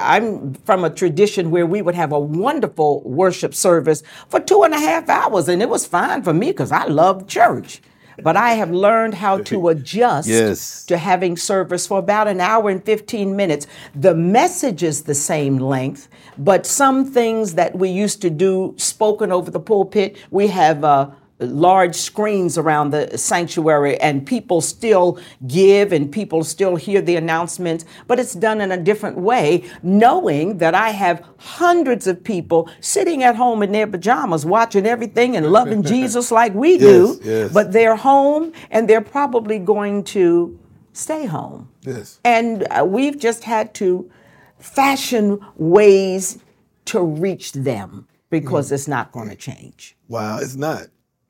I'm 0.00 0.54
from 0.54 0.84
a 0.84 0.90
tradition 0.90 1.52
where 1.52 1.66
we 1.66 1.82
would 1.82 1.94
have 1.94 2.10
a 2.10 2.18
wonderful 2.18 3.00
worship 3.02 3.54
service 3.54 4.02
for 4.28 4.40
two 4.40 4.64
and 4.64 4.74
a 4.74 4.78
half 4.80 5.08
hours 5.08 5.48
and 5.48 5.62
it 5.62 5.68
was 5.68 5.86
fine 5.86 6.22
for 6.22 6.34
me 6.34 6.48
because 6.50 6.72
I 6.72 6.86
love 6.86 7.28
church 7.28 7.80
but 8.22 8.36
I 8.36 8.50
have 8.54 8.70
learned 8.70 9.14
how 9.14 9.38
to 9.38 9.68
adjust 9.72 10.28
Yes. 10.28 10.84
to 10.84 10.96
having 10.96 11.36
service 11.36 11.86
for 11.86 11.98
about 11.98 12.28
an 12.28 12.40
hour 12.40 12.70
and 12.70 12.82
15 12.84 13.34
minutes. 13.36 13.66
The 13.94 14.14
message 14.14 14.82
is 14.82 15.02
the 15.02 15.14
same 15.14 15.58
length, 15.58 16.08
but 16.38 16.66
some 16.66 17.04
things 17.04 17.54
that 17.54 17.76
we 17.76 17.88
used 17.88 18.20
to 18.22 18.30
do 18.30 18.74
spoken 18.76 19.32
over 19.32 19.50
the 19.50 19.60
pulpit, 19.60 20.16
we 20.30 20.48
have 20.48 20.84
uh, 20.84 21.10
large 21.38 21.94
screens 21.94 22.56
around 22.56 22.90
the 22.90 23.16
sanctuary 23.18 23.98
and 24.00 24.26
people 24.26 24.60
still 24.60 25.18
give 25.46 25.92
and 25.92 26.10
people 26.10 26.42
still 26.42 26.76
hear 26.76 27.00
the 27.00 27.16
announcements, 27.16 27.84
but 28.06 28.18
it's 28.18 28.34
done 28.34 28.60
in 28.60 28.72
a 28.72 28.76
different 28.76 29.18
way, 29.18 29.64
knowing 29.82 30.58
that 30.58 30.74
I 30.74 30.90
have 30.90 31.24
hundreds 31.38 32.06
of 32.06 32.22
people 32.24 32.70
sitting 32.80 33.22
at 33.22 33.36
home 33.36 33.62
in 33.62 33.72
their 33.72 33.86
pajamas 33.86 34.46
watching 34.46 34.86
everything 34.86 35.36
and 35.36 35.52
loving 35.52 35.82
Jesus 35.94 36.30
like 36.30 36.54
we 36.54 36.78
do, 36.78 37.20
yes. 37.22 37.52
but 37.52 37.72
they're 37.72 37.96
home 37.96 38.52
and 38.70 38.88
they're 38.88 39.00
probably 39.00 39.58
going 39.58 40.04
to 40.04 40.58
stay 40.92 41.26
home. 41.26 41.68
Yes. 41.82 42.18
And 42.24 42.66
uh, 42.70 42.84
we've 42.84 43.18
just 43.18 43.44
had 43.44 43.74
to 43.74 44.10
fashion 44.58 45.38
ways 45.56 46.38
to 46.86 47.02
reach 47.02 47.52
them 47.52 48.08
because 48.30 48.72
it's 48.72 48.88
not 48.88 49.12
going 49.12 49.28
to 49.28 49.36
change. 49.36 49.96
Wow, 50.08 50.38
it's 50.40 50.56
not. 50.56 50.86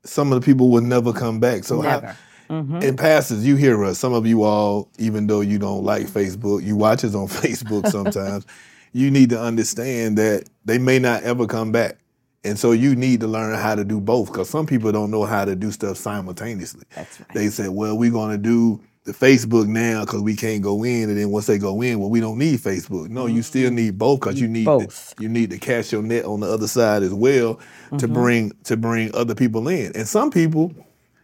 Some 0.06 0.32
of 0.32 0.40
the 0.40 0.44
people 0.44 0.70
will 0.70 0.82
never 0.82 1.12
come 1.12 1.40
back. 1.40 1.64
So 1.64 1.82
Never. 1.82 2.16
Mm-hmm. 2.48 2.76
and 2.76 2.96
pastors, 2.96 3.44
you 3.44 3.56
hear 3.56 3.84
us. 3.84 3.98
Some 3.98 4.12
of 4.12 4.25
you 4.26 4.44
all, 4.44 4.88
even 4.98 5.26
though 5.26 5.40
you 5.40 5.58
don't 5.58 5.82
like 5.82 6.06
Facebook, 6.06 6.62
you 6.62 6.76
watch 6.76 7.04
us 7.04 7.14
on 7.14 7.26
Facebook 7.28 7.88
sometimes. 7.88 8.46
you 8.92 9.10
need 9.10 9.30
to 9.30 9.40
understand 9.40 10.16
that 10.18 10.48
they 10.64 10.78
may 10.78 10.98
not 10.98 11.22
ever 11.25 11.46
come 11.46 11.72
back. 11.72 11.98
And 12.44 12.56
so 12.56 12.70
you 12.70 12.94
need 12.94 13.20
to 13.20 13.26
learn 13.26 13.58
how 13.58 13.75
to 13.75 13.84
do 13.84 14.00
both 14.00 14.28
because 14.28 14.48
some 14.48 14.66
people 14.66 14.92
don't 14.92 15.10
know 15.10 15.25
how 15.25 15.44
to 15.44 15.56
do 15.56 15.72
stuff 15.72 15.96
simultaneously. 15.96 16.84
That's 16.94 17.18
right. 17.18 17.34
They 17.34 17.48
say, 17.48 17.68
well, 17.68 17.98
we're 17.98 18.12
going 18.12 18.30
to 18.30 18.38
do 18.38 18.80
the 19.06 19.12
Facebook 19.12 19.66
now 19.66 20.04
because 20.04 20.20
we 20.20 20.36
can't 20.36 20.62
go 20.62 20.82
in. 20.82 21.08
And 21.08 21.18
then 21.18 21.30
once 21.30 21.46
they 21.46 21.58
go 21.58 21.80
in, 21.80 22.00
well, 22.00 22.10
we 22.10 22.20
don't 22.20 22.38
need 22.38 22.60
Facebook. 22.60 23.08
No, 23.08 23.26
you 23.26 23.42
still 23.42 23.68
mm-hmm. 23.68 23.76
need 23.76 23.98
both 23.98 24.20
because 24.20 24.40
you 24.40 24.48
need 24.48 24.66
both. 24.66 25.14
To, 25.16 25.22
you 25.22 25.28
need 25.28 25.50
to 25.50 25.58
cast 25.58 25.92
your 25.92 26.02
net 26.02 26.25
on 26.25 26.40
the 26.40 26.52
other 26.52 26.66
side 26.66 27.02
as 27.02 27.14
well 27.14 27.54
to 27.54 27.96
mm-hmm. 27.96 28.12
bring 28.12 28.52
to 28.64 28.76
bring 28.76 29.14
other 29.14 29.34
people 29.34 29.68
in. 29.68 29.92
And 29.94 30.06
some 30.06 30.30
people, 30.30 30.75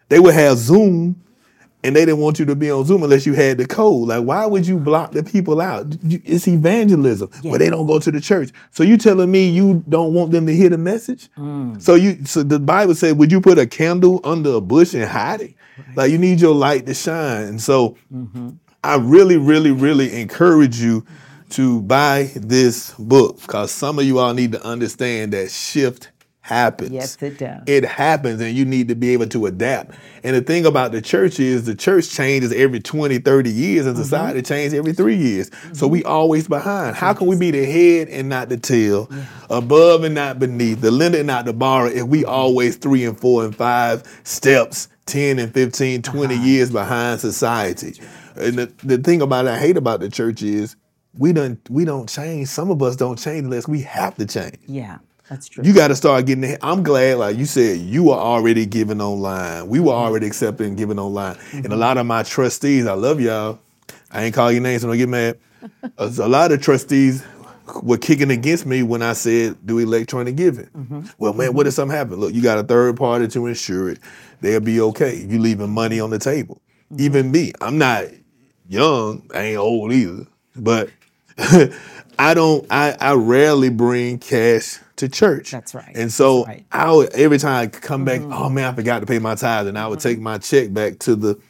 they 0.08 0.20
would 0.20 0.34
have 0.34 0.56
Zoom 0.56 1.20
and 1.84 1.96
they 1.96 2.04
didn't 2.04 2.20
want 2.20 2.38
you 2.38 2.44
to 2.44 2.54
be 2.54 2.70
on 2.70 2.84
Zoom 2.84 3.02
unless 3.02 3.26
you 3.26 3.34
had 3.34 3.58
the 3.58 3.66
code. 3.66 4.08
Like, 4.08 4.24
why 4.24 4.46
would 4.46 4.66
you 4.66 4.78
block 4.78 5.12
the 5.12 5.22
people 5.22 5.60
out? 5.60 5.86
It's 6.04 6.46
evangelism, 6.46 7.30
but 7.42 7.58
they 7.58 7.70
don't 7.70 7.86
go 7.86 7.98
to 7.98 8.10
the 8.10 8.20
church. 8.20 8.50
So 8.70 8.82
you 8.82 8.96
telling 8.96 9.30
me 9.30 9.48
you 9.48 9.82
don't 9.88 10.14
want 10.14 10.30
them 10.30 10.46
to 10.46 10.54
hear 10.54 10.68
the 10.68 10.78
message? 10.78 11.28
Mm. 11.36 11.82
So 11.82 11.94
you, 11.94 12.24
so 12.24 12.42
the 12.42 12.60
Bible 12.60 12.94
said, 12.94 13.18
would 13.18 13.32
you 13.32 13.40
put 13.40 13.58
a 13.58 13.66
candle 13.66 14.20
under 14.22 14.54
a 14.54 14.60
bush 14.60 14.94
and 14.94 15.04
hide 15.04 15.40
it? 15.40 15.54
Like 15.96 16.10
you 16.10 16.18
need 16.18 16.40
your 16.40 16.54
light 16.54 16.86
to 16.86 16.94
shine. 16.94 17.44
And 17.44 17.60
so 17.60 17.96
mm-hmm. 18.12 18.50
I 18.84 18.96
really, 18.96 19.36
really, 19.36 19.70
really 19.70 20.20
encourage 20.20 20.80
you 20.80 21.04
to 21.50 21.82
buy 21.82 22.30
this 22.34 22.94
book 22.94 23.40
because 23.40 23.70
some 23.70 23.98
of 23.98 24.04
you 24.04 24.18
all 24.18 24.32
need 24.32 24.52
to 24.52 24.64
understand 24.64 25.32
that 25.32 25.50
shift 25.50 26.10
happens. 26.42 26.90
Yes, 26.90 27.22
it 27.22 27.38
does. 27.38 27.62
It 27.66 27.84
happens 27.84 28.40
and 28.40 28.54
you 28.54 28.64
need 28.64 28.88
to 28.88 28.96
be 28.96 29.10
able 29.10 29.28
to 29.28 29.46
adapt. 29.46 29.94
And 30.24 30.36
the 30.36 30.42
thing 30.42 30.66
about 30.66 30.90
the 30.90 31.00
church 31.00 31.38
is 31.38 31.64
the 31.64 31.74
church 31.74 32.10
changes 32.10 32.52
every 32.52 32.80
20, 32.80 33.18
30 33.18 33.50
years 33.50 33.86
and 33.86 33.94
mm-hmm. 33.94 34.02
society 34.02 34.42
changes 34.42 34.74
every 34.74 34.92
three 34.92 35.16
years. 35.16 35.50
So 35.72 35.86
we 35.86 36.00
mm-hmm. 36.00 36.10
always 36.10 36.48
behind. 36.48 36.96
How 36.96 37.14
can 37.14 37.28
we 37.28 37.36
be 37.36 37.52
the 37.52 37.64
head 37.64 38.08
and 38.08 38.28
not 38.28 38.48
the 38.48 38.56
tail, 38.56 39.08
above 39.48 40.02
and 40.02 40.16
not 40.16 40.40
beneath, 40.40 40.80
the 40.80 40.90
lender 40.90 41.18
and 41.18 41.28
not 41.28 41.44
the 41.44 41.52
borrower 41.52 41.88
if 41.88 42.04
we 42.04 42.22
mm-hmm. 42.22 42.30
always 42.30 42.76
three 42.76 43.04
and 43.04 43.18
four 43.18 43.44
and 43.44 43.54
five 43.54 44.02
steps, 44.24 44.88
10 45.06 45.38
and 45.38 45.54
15, 45.54 46.02
20 46.02 46.36
years 46.36 46.70
behind 46.70 47.20
society? 47.20 48.00
And 48.34 48.58
the, 48.58 48.72
the 48.82 48.98
thing 48.98 49.22
about 49.22 49.46
I 49.46 49.58
hate 49.58 49.76
about 49.76 50.00
the 50.00 50.08
church 50.08 50.42
is 50.42 50.74
we 51.16 51.32
don't 51.32 51.58
we 51.70 51.84
don't 51.84 52.08
change. 52.08 52.48
Some 52.48 52.70
of 52.70 52.82
us 52.82 52.96
don't 52.96 53.18
change 53.18 53.44
unless 53.44 53.68
we 53.68 53.82
have 53.82 54.16
to 54.16 54.26
change. 54.26 54.58
Yeah, 54.66 54.98
that's 55.32 55.48
true. 55.48 55.64
You 55.64 55.72
got 55.72 55.88
to 55.88 55.96
start 55.96 56.26
getting. 56.26 56.42
The, 56.42 56.58
I'm 56.64 56.82
glad, 56.82 57.16
like 57.16 57.38
you 57.38 57.46
said, 57.46 57.78
you 57.78 58.04
were 58.04 58.14
already 58.14 58.66
giving 58.66 59.00
online. 59.00 59.66
We 59.66 59.80
were 59.80 59.92
already 59.92 60.26
accepting 60.26 60.76
giving 60.76 60.98
online, 60.98 61.38
and 61.52 61.64
a 61.64 61.68
mm-hmm. 61.70 61.80
lot 61.80 61.96
of 61.96 62.04
my 62.04 62.22
trustees, 62.22 62.86
I 62.86 62.92
love 62.92 63.18
y'all. 63.18 63.58
I 64.10 64.24
ain't 64.24 64.34
call 64.34 64.52
your 64.52 64.60
names, 64.60 64.82
so 64.82 64.88
don't 64.88 64.98
get 64.98 65.08
mad. 65.08 65.38
a, 65.98 66.04
a 66.04 66.28
lot 66.28 66.52
of 66.52 66.60
trustees 66.60 67.24
were 67.82 67.96
kicking 67.96 68.30
against 68.30 68.66
me 68.66 68.82
when 68.82 69.00
I 69.00 69.14
said 69.14 69.56
do 69.64 69.78
electronic 69.78 70.36
giving. 70.36 70.66
Mm-hmm. 70.66 71.02
Well, 71.16 71.32
man, 71.32 71.54
what 71.54 71.66
if 71.66 71.70
mm-hmm. 71.72 71.76
something 71.76 71.96
happen? 71.96 72.16
Look, 72.16 72.34
you 72.34 72.42
got 72.42 72.58
a 72.58 72.62
third 72.62 72.98
party 72.98 73.26
to 73.28 73.46
insure 73.46 73.88
it. 73.88 74.00
They'll 74.42 74.60
be 74.60 74.82
okay. 74.82 75.16
You 75.16 75.38
leaving 75.38 75.70
money 75.70 75.98
on 75.98 76.10
the 76.10 76.18
table. 76.18 76.60
Even 76.98 77.30
me, 77.30 77.52
I'm 77.62 77.78
not 77.78 78.04
young. 78.68 79.26
I 79.34 79.38
ain't 79.40 79.58
old 79.58 79.94
either, 79.94 80.26
but 80.56 80.90
I 82.18 82.34
don't. 82.34 82.66
I, 82.70 82.94
I 83.00 83.14
rarely 83.14 83.70
bring 83.70 84.18
cash 84.18 84.78
to 85.02 85.08
church. 85.08 85.50
That's 85.50 85.74
right. 85.74 85.92
And 85.94 86.12
so 86.12 86.44
right. 86.44 86.64
I 86.70 86.92
would 86.92 87.12
every 87.12 87.38
time 87.38 87.64
I 87.64 87.66
come 87.66 88.04
back, 88.04 88.20
mm-hmm. 88.20 88.32
oh 88.32 88.48
man, 88.48 88.72
I 88.72 88.74
forgot 88.74 89.00
to 89.00 89.06
pay 89.06 89.18
my 89.18 89.34
tithes, 89.34 89.68
and 89.68 89.78
I 89.78 89.86
would 89.86 90.00
take 90.00 90.16
mm-hmm. 90.16 90.24
my 90.24 90.38
check 90.38 90.72
back 90.72 90.98
to 91.00 91.16
the 91.16 91.40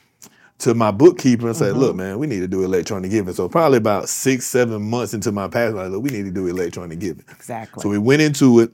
to 0.61 0.75
my 0.75 0.91
bookkeeper 0.91 1.49
and 1.49 1.57
say, 1.57 1.67
mm-hmm. 1.67 1.79
look, 1.79 1.97
man, 1.97 2.19
we 2.19 2.27
need 2.27 2.41
to 2.41 2.49
do 2.49 2.65
electronic 2.65 3.11
giving. 3.11 3.35
So 3.35 3.49
probably 3.49 3.79
about 3.79 4.09
six, 4.09 4.47
seven 4.47 4.83
months 4.83 5.13
into 5.13 5.33
my 5.33 5.49
past, 5.49 5.71
I 5.71 5.75
was 5.75 5.75
like, 5.75 5.91
look, 5.91 6.03
we 6.05 6.11
need 6.11 6.25
to 6.25 6.31
do 6.31 6.47
electronic 6.47 6.99
giving. 6.99 7.25
Exactly. 7.31 7.83
So 7.83 7.89
we 7.89 7.99
went 7.99 8.23
into 8.23 8.61
it. 8.61 8.73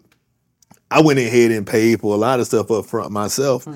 I 0.91 1.03
went 1.03 1.19
ahead 1.19 1.51
and 1.51 1.67
paid 1.67 2.01
for 2.01 2.15
a 2.15 2.17
lot 2.17 2.41
of 2.41 2.47
stuff 2.47 2.71
up 2.71 2.87
front 2.87 3.11
myself, 3.11 3.67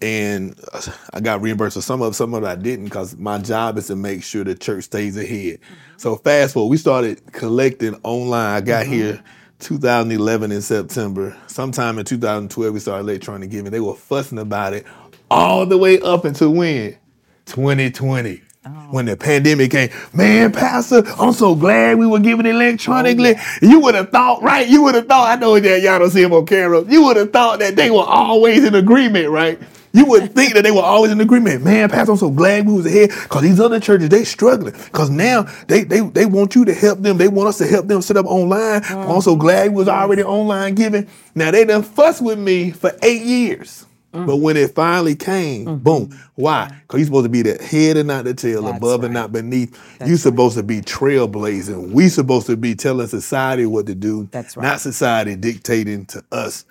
and 0.00 0.58
uh, 0.72 0.80
I 1.12 1.20
got 1.20 1.42
reimbursed 1.42 1.76
for 1.76 1.82
some 1.82 2.00
of 2.00 2.12
it, 2.12 2.16
some 2.16 2.32
of 2.32 2.42
it 2.42 2.46
I 2.46 2.54
didn't 2.54 2.86
because 2.86 3.16
my 3.18 3.36
job 3.36 3.76
is 3.76 3.88
to 3.88 3.96
make 3.96 4.22
sure 4.22 4.44
the 4.44 4.54
church 4.54 4.84
stays 4.84 5.18
ahead. 5.18 5.58
So 5.98 6.16
fast 6.16 6.54
forward, 6.54 6.70
we 6.70 6.78
started 6.78 7.32
collecting 7.32 8.00
online. 8.02 8.56
I 8.56 8.60
got 8.62 8.86
here 8.86 9.22
2011 9.60 10.52
in 10.52 10.62
September. 10.62 11.36
Sometime 11.46 11.98
in 11.98 12.04
2012, 12.04 12.74
we 12.74 12.80
started 12.80 13.08
electronic 13.08 13.50
giving. 13.50 13.70
They 13.70 13.80
were 13.80 13.94
fussing 13.94 14.38
about 14.38 14.74
it 14.74 14.86
all 15.30 15.66
the 15.66 15.78
way 15.78 16.00
up 16.00 16.24
until 16.24 16.50
when 16.50 16.96
2020. 17.46 18.42
When 18.90 19.04
the 19.04 19.14
pandemic 19.14 19.72
came, 19.72 19.90
man, 20.14 20.50
Pastor, 20.50 21.02
I'm 21.18 21.34
so 21.34 21.54
glad 21.54 21.98
we 21.98 22.06
were 22.06 22.18
giving 22.18 22.46
electronically. 22.46 23.34
Oh, 23.36 23.58
you 23.60 23.78
would 23.80 23.94
have 23.94 24.08
thought, 24.08 24.42
right? 24.42 24.66
You 24.66 24.82
would 24.84 24.94
have 24.94 25.06
thought, 25.06 25.36
I 25.36 25.38
know 25.38 25.60
that 25.60 25.82
y'all 25.82 25.98
don't 25.98 26.08
see 26.08 26.22
him 26.22 26.32
on 26.32 26.46
camera. 26.46 26.82
You 26.82 27.04
would 27.04 27.18
have 27.18 27.30
thought 27.30 27.58
that 27.58 27.76
they 27.76 27.90
were 27.90 28.04
always 28.04 28.64
in 28.64 28.74
agreement, 28.74 29.28
right? 29.28 29.58
You 29.94 30.06
would 30.06 30.34
think 30.34 30.54
that 30.54 30.64
they 30.64 30.72
were 30.72 30.82
always 30.82 31.12
in 31.12 31.20
agreement. 31.20 31.62
Man, 31.62 31.88
Pastor, 31.88 32.12
I'm 32.12 32.18
so 32.18 32.28
glad 32.28 32.66
we 32.66 32.74
was 32.74 32.84
ahead 32.84 33.10
because 33.10 33.42
these 33.42 33.60
other 33.60 33.78
churches, 33.78 34.08
they 34.08 34.24
struggling. 34.24 34.72
Because 34.72 35.08
now 35.08 35.44
they, 35.68 35.84
they 35.84 36.00
they 36.00 36.26
want 36.26 36.56
you 36.56 36.64
to 36.64 36.74
help 36.74 36.98
them. 36.98 37.16
They 37.16 37.28
want 37.28 37.48
us 37.48 37.58
to 37.58 37.66
help 37.66 37.86
them 37.86 38.02
set 38.02 38.16
up 38.16 38.26
online. 38.26 38.82
I'm 38.84 39.20
so 39.20 39.36
mm. 39.36 39.38
glad 39.38 39.70
we 39.70 39.76
was 39.76 39.88
already 39.88 40.24
online 40.24 40.74
giving. 40.74 41.06
Now 41.36 41.52
they 41.52 41.64
done 41.64 41.84
fuss 41.84 42.20
with 42.20 42.40
me 42.40 42.72
for 42.72 42.90
eight 43.02 43.22
years. 43.22 43.86
Mm. 44.12 44.26
But 44.26 44.36
when 44.36 44.56
it 44.56 44.74
finally 44.74 45.14
came, 45.14 45.66
mm-hmm. 45.66 45.82
boom. 45.82 46.20
Why? 46.34 46.70
Because 46.82 46.98
you're 46.98 47.06
supposed 47.06 47.26
to 47.26 47.28
be 47.28 47.42
the 47.42 47.62
head 47.62 47.96
and 47.96 48.08
not 48.08 48.24
the 48.24 48.34
tail, 48.34 48.62
That's 48.62 48.78
above 48.78 49.04
and 49.04 49.14
not 49.14 49.30
beneath. 49.30 49.78
you're 50.04 50.16
supposed 50.16 50.56
to 50.56 50.64
be 50.64 50.80
trailblazing. 50.80 51.90
We 51.92 52.08
supposed 52.08 52.46
to 52.46 52.56
be 52.56 52.74
telling 52.74 53.06
society 53.06 53.66
what 53.66 53.86
to 53.86 53.94
do. 53.94 54.28
That's 54.32 54.56
right. 54.56 54.64
Not 54.64 54.80
society 54.80 55.36
dictating 55.36 56.06
to 56.06 56.24
us, 56.32 56.64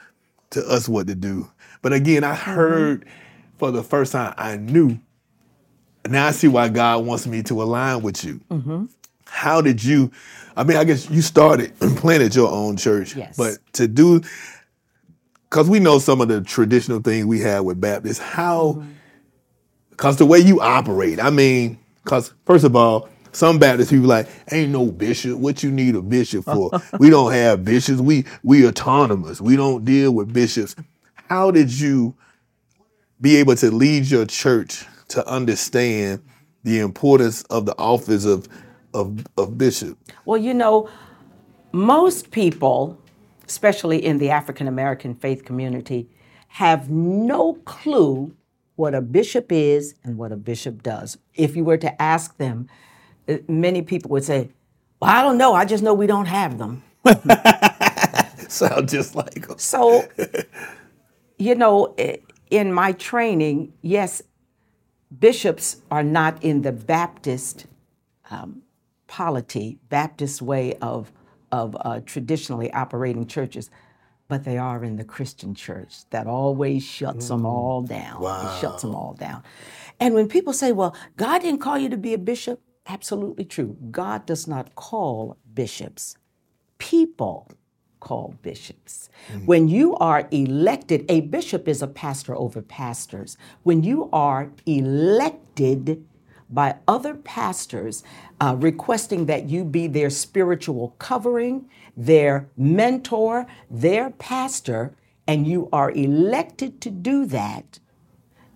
to 0.51 0.65
us 0.65 0.89
what 0.89 1.07
to 1.07 1.15
do. 1.15 1.49
But 1.83 1.93
again, 1.93 2.23
I 2.23 2.33
mm-hmm. 2.33 2.51
heard 2.51 3.05
for 3.59 3.69
the 3.69 3.83
first 3.83 4.13
time, 4.13 4.33
I 4.35 4.57
knew. 4.57 4.97
Now 6.09 6.27
I 6.27 6.31
see 6.31 6.47
why 6.47 6.69
God 6.69 7.05
wants 7.05 7.27
me 7.27 7.43
to 7.43 7.61
align 7.61 8.01
with 8.01 8.23
you. 8.25 8.41
Mm-hmm. 8.49 8.85
How 9.27 9.61
did 9.61 9.83
you? 9.83 10.11
I 10.57 10.63
mean, 10.63 10.77
I 10.77 10.83
guess 10.83 11.09
you 11.09 11.21
started 11.21 11.73
and 11.81 11.95
planted 11.95 12.33
your 12.33 12.51
own 12.51 12.77
church, 12.77 13.15
Yes. 13.15 13.37
but 13.37 13.57
to 13.73 13.87
do 13.87 14.21
because 15.49 15.69
we 15.69 15.79
know 15.79 15.99
some 15.99 16.19
of 16.19 16.29
the 16.29 16.41
traditional 16.41 16.99
things 16.99 17.27
we 17.27 17.39
have 17.41 17.63
with 17.63 17.79
Baptists. 17.79 18.17
How, 18.17 18.73
mm-hmm. 18.73 18.89
because 19.91 20.17
the 20.17 20.25
way 20.25 20.39
you 20.39 20.61
operate, 20.61 21.19
I 21.19 21.29
mean, 21.29 21.77
because 22.03 22.33
first 22.45 22.63
of 22.63 22.75
all, 22.75 23.07
some 23.33 23.59
Baptist 23.59 23.91
people 23.91 24.07
like, 24.07 24.27
ain't 24.51 24.71
no 24.71 24.87
bishop. 24.87 25.37
What 25.37 25.63
you 25.63 25.71
need 25.71 25.95
a 25.95 26.01
bishop 26.01 26.45
for? 26.45 26.71
we 26.99 27.09
don't 27.09 27.31
have 27.31 27.63
bishops. 27.65 27.99
We 27.99 28.25
we 28.43 28.67
autonomous. 28.67 29.41
We 29.41 29.55
don't 29.55 29.85
deal 29.85 30.11
with 30.11 30.33
bishops. 30.33 30.75
How 31.29 31.51
did 31.51 31.79
you 31.79 32.15
be 33.21 33.37
able 33.37 33.55
to 33.55 33.71
lead 33.71 34.05
your 34.05 34.25
church 34.25 34.85
to 35.09 35.25
understand 35.27 36.21
the 36.63 36.79
importance 36.79 37.43
of 37.43 37.65
the 37.65 37.77
office 37.77 38.25
of 38.25 38.47
of, 38.93 39.25
of 39.37 39.57
bishop? 39.57 39.97
Well, 40.25 40.37
you 40.39 40.53
know, 40.53 40.89
most 41.71 42.29
people, 42.31 42.99
especially 43.47 44.03
in 44.03 44.19
the 44.19 44.29
African 44.29 44.67
American 44.67 45.15
faith 45.15 45.45
community, 45.45 46.09
have 46.49 46.89
no 46.89 47.53
clue 47.65 48.35
what 48.75 48.93
a 48.93 49.01
bishop 49.01 49.51
is 49.51 49.95
and 50.03 50.17
what 50.17 50.31
a 50.31 50.35
bishop 50.35 50.83
does. 50.83 51.17
If 51.33 51.55
you 51.55 51.63
were 51.63 51.77
to 51.77 52.01
ask 52.01 52.37
them, 52.37 52.67
uh, 53.27 53.37
many 53.47 53.81
people 53.81 54.11
would 54.11 54.23
say, 54.23 54.49
Well, 54.99 55.09
I 55.11 55.21
don't 55.21 55.37
know. 55.37 55.53
I 55.53 55.65
just 55.65 55.83
know 55.83 55.93
we 55.93 56.07
don't 56.07 56.25
have 56.25 56.57
them. 56.57 56.83
Sound 58.49 58.89
just 58.89 59.15
like 59.15 59.49
'em. 59.49 59.57
So, 59.57 60.07
you 61.37 61.55
know, 61.55 61.95
in 62.49 62.71
my 62.73 62.91
training, 62.93 63.73
yes, 63.81 64.21
bishops 65.17 65.77
are 65.91 66.03
not 66.03 66.43
in 66.43 66.61
the 66.61 66.71
Baptist 66.71 67.65
um, 68.29 68.63
polity, 69.07 69.79
Baptist 69.89 70.41
way 70.41 70.73
of, 70.75 71.11
of 71.51 71.75
uh, 71.81 71.99
traditionally 72.05 72.71
operating 72.73 73.27
churches, 73.27 73.69
but 74.27 74.43
they 74.43 74.57
are 74.57 74.83
in 74.83 74.95
the 74.95 75.03
Christian 75.03 75.53
church 75.53 76.09
that 76.09 76.25
always 76.27 76.83
shuts 76.83 77.27
them 77.27 77.45
all 77.45 77.81
down. 77.83 78.21
It 78.47 78.61
shuts 78.61 78.81
them 78.81 78.95
all 78.95 79.13
down. 79.13 79.43
And 79.99 80.15
when 80.15 80.27
people 80.27 80.53
say, 80.53 80.71
well, 80.71 80.95
God 81.17 81.41
didn't 81.41 81.59
call 81.59 81.77
you 81.77 81.89
to 81.89 81.97
be 81.97 82.13
a 82.13 82.17
bishop, 82.17 82.61
absolutely 82.87 83.45
true. 83.45 83.77
God 83.91 84.25
does 84.25 84.47
not 84.47 84.75
call 84.75 85.37
bishops, 85.53 86.17
people 86.77 87.49
call 88.03 88.35
bishops. 88.41 89.09
When 89.45 89.69
you 89.69 89.95
are 89.95 90.27
elected, 90.29 91.05
a 91.07 91.21
bishop 91.21 91.69
is 91.69 91.81
a 91.81 91.87
pastor 91.87 92.35
over 92.35 92.61
pastors. 92.61 93.37
When 93.63 93.81
you 93.81 94.09
are 94.11 94.51
elected 94.65 96.05
by 96.49 96.75
other 96.85 97.15
pastors 97.15 98.03
uh, 98.41 98.55
requesting 98.59 99.25
that 99.27 99.49
you 99.49 99.63
be 99.63 99.87
their 99.87 100.09
spiritual 100.09 100.95
covering, 100.99 101.69
their 101.95 102.49
mentor, 102.57 103.47
their 103.71 104.09
pastor, 104.09 104.93
and 105.25 105.47
you 105.47 105.69
are 105.71 105.91
elected 105.91 106.81
to 106.81 106.89
do 106.91 107.25
that, 107.27 107.79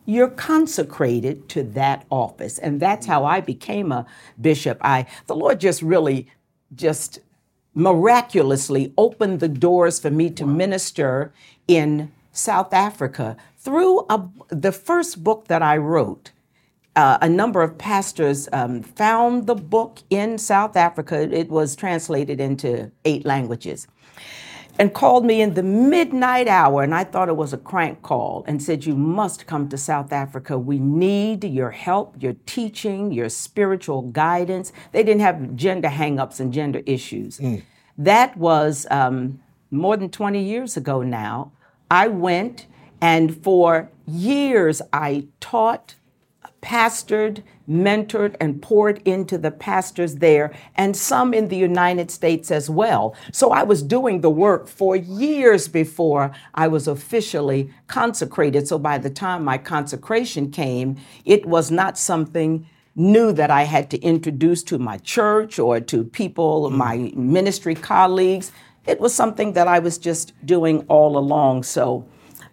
you're 0.06 0.30
consecrated 0.30 1.48
to 1.50 1.64
that 1.64 2.06
office 2.10 2.58
and 2.60 2.80
that's 2.80 3.06
how 3.06 3.26
i 3.26 3.42
became 3.42 3.92
a 3.92 4.06
bishop 4.40 4.78
i 4.82 5.06
the 5.26 5.36
lord 5.36 5.60
just 5.60 5.82
really 5.82 6.28
just 6.74 7.20
miraculously 7.78 8.92
opened 8.98 9.40
the 9.40 9.48
doors 9.48 10.00
for 10.00 10.10
me 10.10 10.32
to 10.32 10.48
minister 10.48 11.32
in 11.68 12.12
south 12.32 12.74
africa. 12.74 13.38
Through 13.56 14.06
a, 14.10 14.28
the 14.50 14.72
first 14.72 15.24
book 15.24 15.48
that 15.48 15.62
i 15.62 15.78
wrote 15.78 16.32
uh, 16.96 17.20
a 17.22 17.30
number 17.30 17.62
of 17.62 17.78
pastors 17.78 18.50
um, 18.52 18.82
found 18.82 19.46
the 19.46 19.54
book 19.54 20.00
in 20.10 20.40
south 20.40 20.76
africa. 20.76 21.32
It 21.32 21.50
was 21.50 21.76
translated 21.76 22.42
into 22.42 22.92
eight 23.06 23.26
languages 23.26 23.88
and 24.80 24.94
called 24.94 25.26
me 25.26 25.42
in 25.42 25.54
the 25.54 25.64
midnight 25.64 26.48
hour, 26.48 26.84
and 26.84 26.94
I 26.94 27.04
thought 27.04 27.30
it 27.30 27.36
was 27.36 27.54
a 27.54 27.58
crank 27.58 28.02
call, 28.02 28.44
and 28.48 28.62
said, 28.62 28.86
You 28.86 28.96
must 28.96 29.48
come 29.48 29.70
to 29.70 29.78
South 29.78 30.12
Africa. 30.14 30.58
We 30.58 30.80
need 30.80 31.44
your 31.44 31.72
help, 31.72 32.16
your 32.22 32.34
teaching, 32.46 33.12
your 33.12 33.30
spiritual 33.30 34.04
guidance. 34.04 34.72
They 34.92 35.04
didn't 35.04 35.22
have 35.22 35.56
gender 35.56 35.90
hangups 35.90 36.40
and 36.40 36.54
gender 36.54 36.82
issues. 36.86 37.40
That 37.98 38.38
was 38.38 38.86
um, 38.92 39.40
more 39.72 39.98
than 39.98 40.10
20 40.10 40.42
years 40.42 40.78
ago 40.78 41.02
now. 41.02 41.52
I 41.90 42.08
went, 42.08 42.68
and 43.02 43.44
for 43.44 43.90
years 44.06 44.82
I 44.94 45.28
taught 45.40 45.96
pastored, 46.62 47.44
mentored, 47.70 48.36
and 48.40 48.62
poured 48.62 49.02
into 49.06 49.38
the 49.38 49.52
pastors 49.52 50.16
there, 50.16 50.54
and 50.76 50.96
some 50.96 51.34
in 51.34 51.50
the 51.50 51.58
United 51.58 52.10
States 52.10 52.52
as 52.52 52.70
well. 52.70 53.16
So 53.32 53.52
I 53.52 53.64
was 53.64 53.84
doing 53.84 54.22
the 54.22 54.30
work 54.30 54.68
for 54.68 54.96
years 54.96 55.68
before 55.68 56.32
I 56.54 56.68
was 56.68 56.88
officially 56.88 57.72
consecrated. 57.88 58.68
So 58.68 58.80
by 58.80 58.98
the 58.98 59.10
time 59.10 59.44
my 59.44 59.58
consecration 59.58 60.52
came, 60.52 60.98
it 61.26 61.46
was 61.46 61.70
not 61.70 61.98
something 61.98 62.66
new 62.96 63.32
that 63.32 63.52
I 63.52 63.64
had 63.64 63.92
to 63.92 64.00
introduce 64.00 64.64
to 64.64 64.80
my 64.80 64.98
church 64.98 65.60
or 65.60 65.80
to 65.80 66.04
people, 66.04 66.70
mm. 66.70 66.76
my 66.76 67.12
ministry 67.16 67.76
colleagues. 67.76 68.52
It 68.88 69.00
was 69.00 69.14
something 69.14 69.54
that 69.54 69.68
I 69.68 69.80
was 69.80 69.98
just 69.98 70.34
doing 70.46 70.84
all 70.88 71.18
along. 71.18 71.64
So 71.64 72.08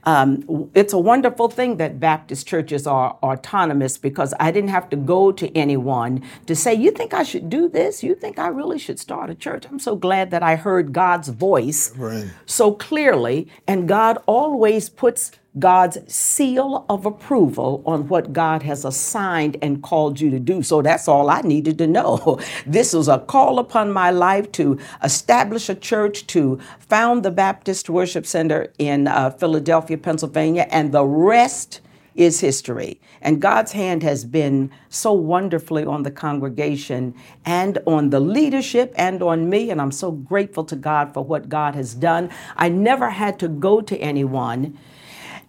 um, 0.06 0.70
it's 0.74 0.92
a 0.92 0.98
wonderful 0.98 1.48
thing 1.48 1.76
that 1.78 1.98
Baptist 2.00 2.46
churches 2.46 2.86
are 2.86 3.16
autonomous 3.22 3.96
because 3.98 4.34
I 4.38 4.50
didn't 4.50 4.70
have 4.70 4.88
to 4.90 4.96
go 4.96 5.32
to 5.32 5.56
anyone 5.56 6.22
to 6.46 6.54
say, 6.54 6.74
You 6.74 6.90
think 6.90 7.14
I 7.14 7.22
should 7.22 7.48
do 7.48 7.68
this? 7.68 8.02
You 8.02 8.14
think 8.14 8.38
I 8.38 8.48
really 8.48 8.78
should 8.78 8.98
start 8.98 9.30
a 9.30 9.34
church? 9.34 9.64
I'm 9.70 9.78
so 9.78 9.96
glad 9.96 10.30
that 10.30 10.42
I 10.42 10.56
heard 10.56 10.92
God's 10.92 11.28
voice 11.28 11.92
Right. 11.96 12.28
so 12.46 12.72
clearly, 12.72 13.48
and 13.66 13.88
God 13.88 14.18
always 14.26 14.88
puts 14.88 15.32
God's 15.58 15.98
seal 16.12 16.84
of 16.88 17.06
approval 17.06 17.82
on 17.86 18.08
what 18.08 18.32
God 18.32 18.62
has 18.64 18.84
assigned 18.84 19.56
and 19.62 19.82
called 19.82 20.20
you 20.20 20.30
to 20.30 20.40
do. 20.40 20.62
So 20.62 20.82
that's 20.82 21.06
all 21.06 21.30
I 21.30 21.42
needed 21.42 21.78
to 21.78 21.86
know. 21.86 22.40
This 22.66 22.92
was 22.92 23.08
a 23.08 23.18
call 23.18 23.58
upon 23.58 23.92
my 23.92 24.10
life 24.10 24.50
to 24.52 24.78
establish 25.02 25.68
a 25.68 25.74
church, 25.74 26.26
to 26.28 26.58
found 26.78 27.24
the 27.24 27.30
Baptist 27.30 27.88
Worship 27.90 28.26
Center 28.26 28.72
in 28.78 29.06
uh, 29.06 29.30
Philadelphia, 29.30 29.98
Pennsylvania, 29.98 30.66
and 30.70 30.92
the 30.92 31.04
rest 31.04 31.80
is 32.14 32.40
history. 32.40 33.00
And 33.20 33.40
God's 33.42 33.72
hand 33.72 34.02
has 34.02 34.24
been 34.24 34.70
so 34.88 35.12
wonderfully 35.12 35.84
on 35.84 36.02
the 36.02 36.10
congregation 36.10 37.14
and 37.44 37.78
on 37.86 38.10
the 38.10 38.20
leadership 38.20 38.92
and 38.96 39.22
on 39.22 39.48
me. 39.50 39.70
And 39.70 39.80
I'm 39.80 39.92
so 39.92 40.12
grateful 40.12 40.64
to 40.64 40.76
God 40.76 41.12
for 41.12 41.24
what 41.24 41.48
God 41.48 41.74
has 41.74 41.94
done. 41.94 42.30
I 42.56 42.68
never 42.68 43.10
had 43.10 43.38
to 43.40 43.48
go 43.48 43.80
to 43.80 43.96
anyone 43.98 44.78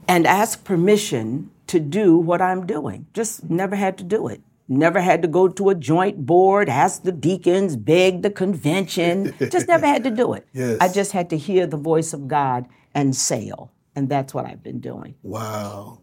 and 0.08 0.28
ask 0.28 0.64
permission 0.64 1.52
to 1.68 1.80
do 1.80 2.18
what 2.18 2.42
I'm 2.42 2.66
doing. 2.66 3.08
Just 3.14 3.50
never 3.50 3.76
had 3.76 3.98
to 3.98 4.04
do 4.04 4.28
it. 4.28 4.42
Never 4.68 5.00
had 5.00 5.22
to 5.22 5.28
go 5.28 5.48
to 5.48 5.70
a 5.70 5.76
joint 5.76 6.26
board, 6.26 6.70
ask 6.70 7.04
the 7.04 7.12
deacons, 7.12 7.76
beg 7.76 8.24
the 8.24 8.32
convention. 8.32 9.34
Just 9.40 9.68
never 9.68 9.86
had 9.86 10.04
to 10.04 10.12
do 10.12 10.34
it. 10.34 10.48
Yes. 10.54 10.78
I 10.82 10.88
just 10.88 11.12
had 11.12 11.30
to 11.32 11.38
hear 11.38 11.68
the 11.68 11.78
voice 11.78 12.14
of 12.14 12.28
God 12.28 12.68
and 12.94 13.16
sail. 13.16 13.72
And 13.96 14.10
that's 14.10 14.34
what 14.34 14.46
I've 14.46 14.64
been 14.64 14.80
doing. 14.80 15.16
Wow. 15.22 16.00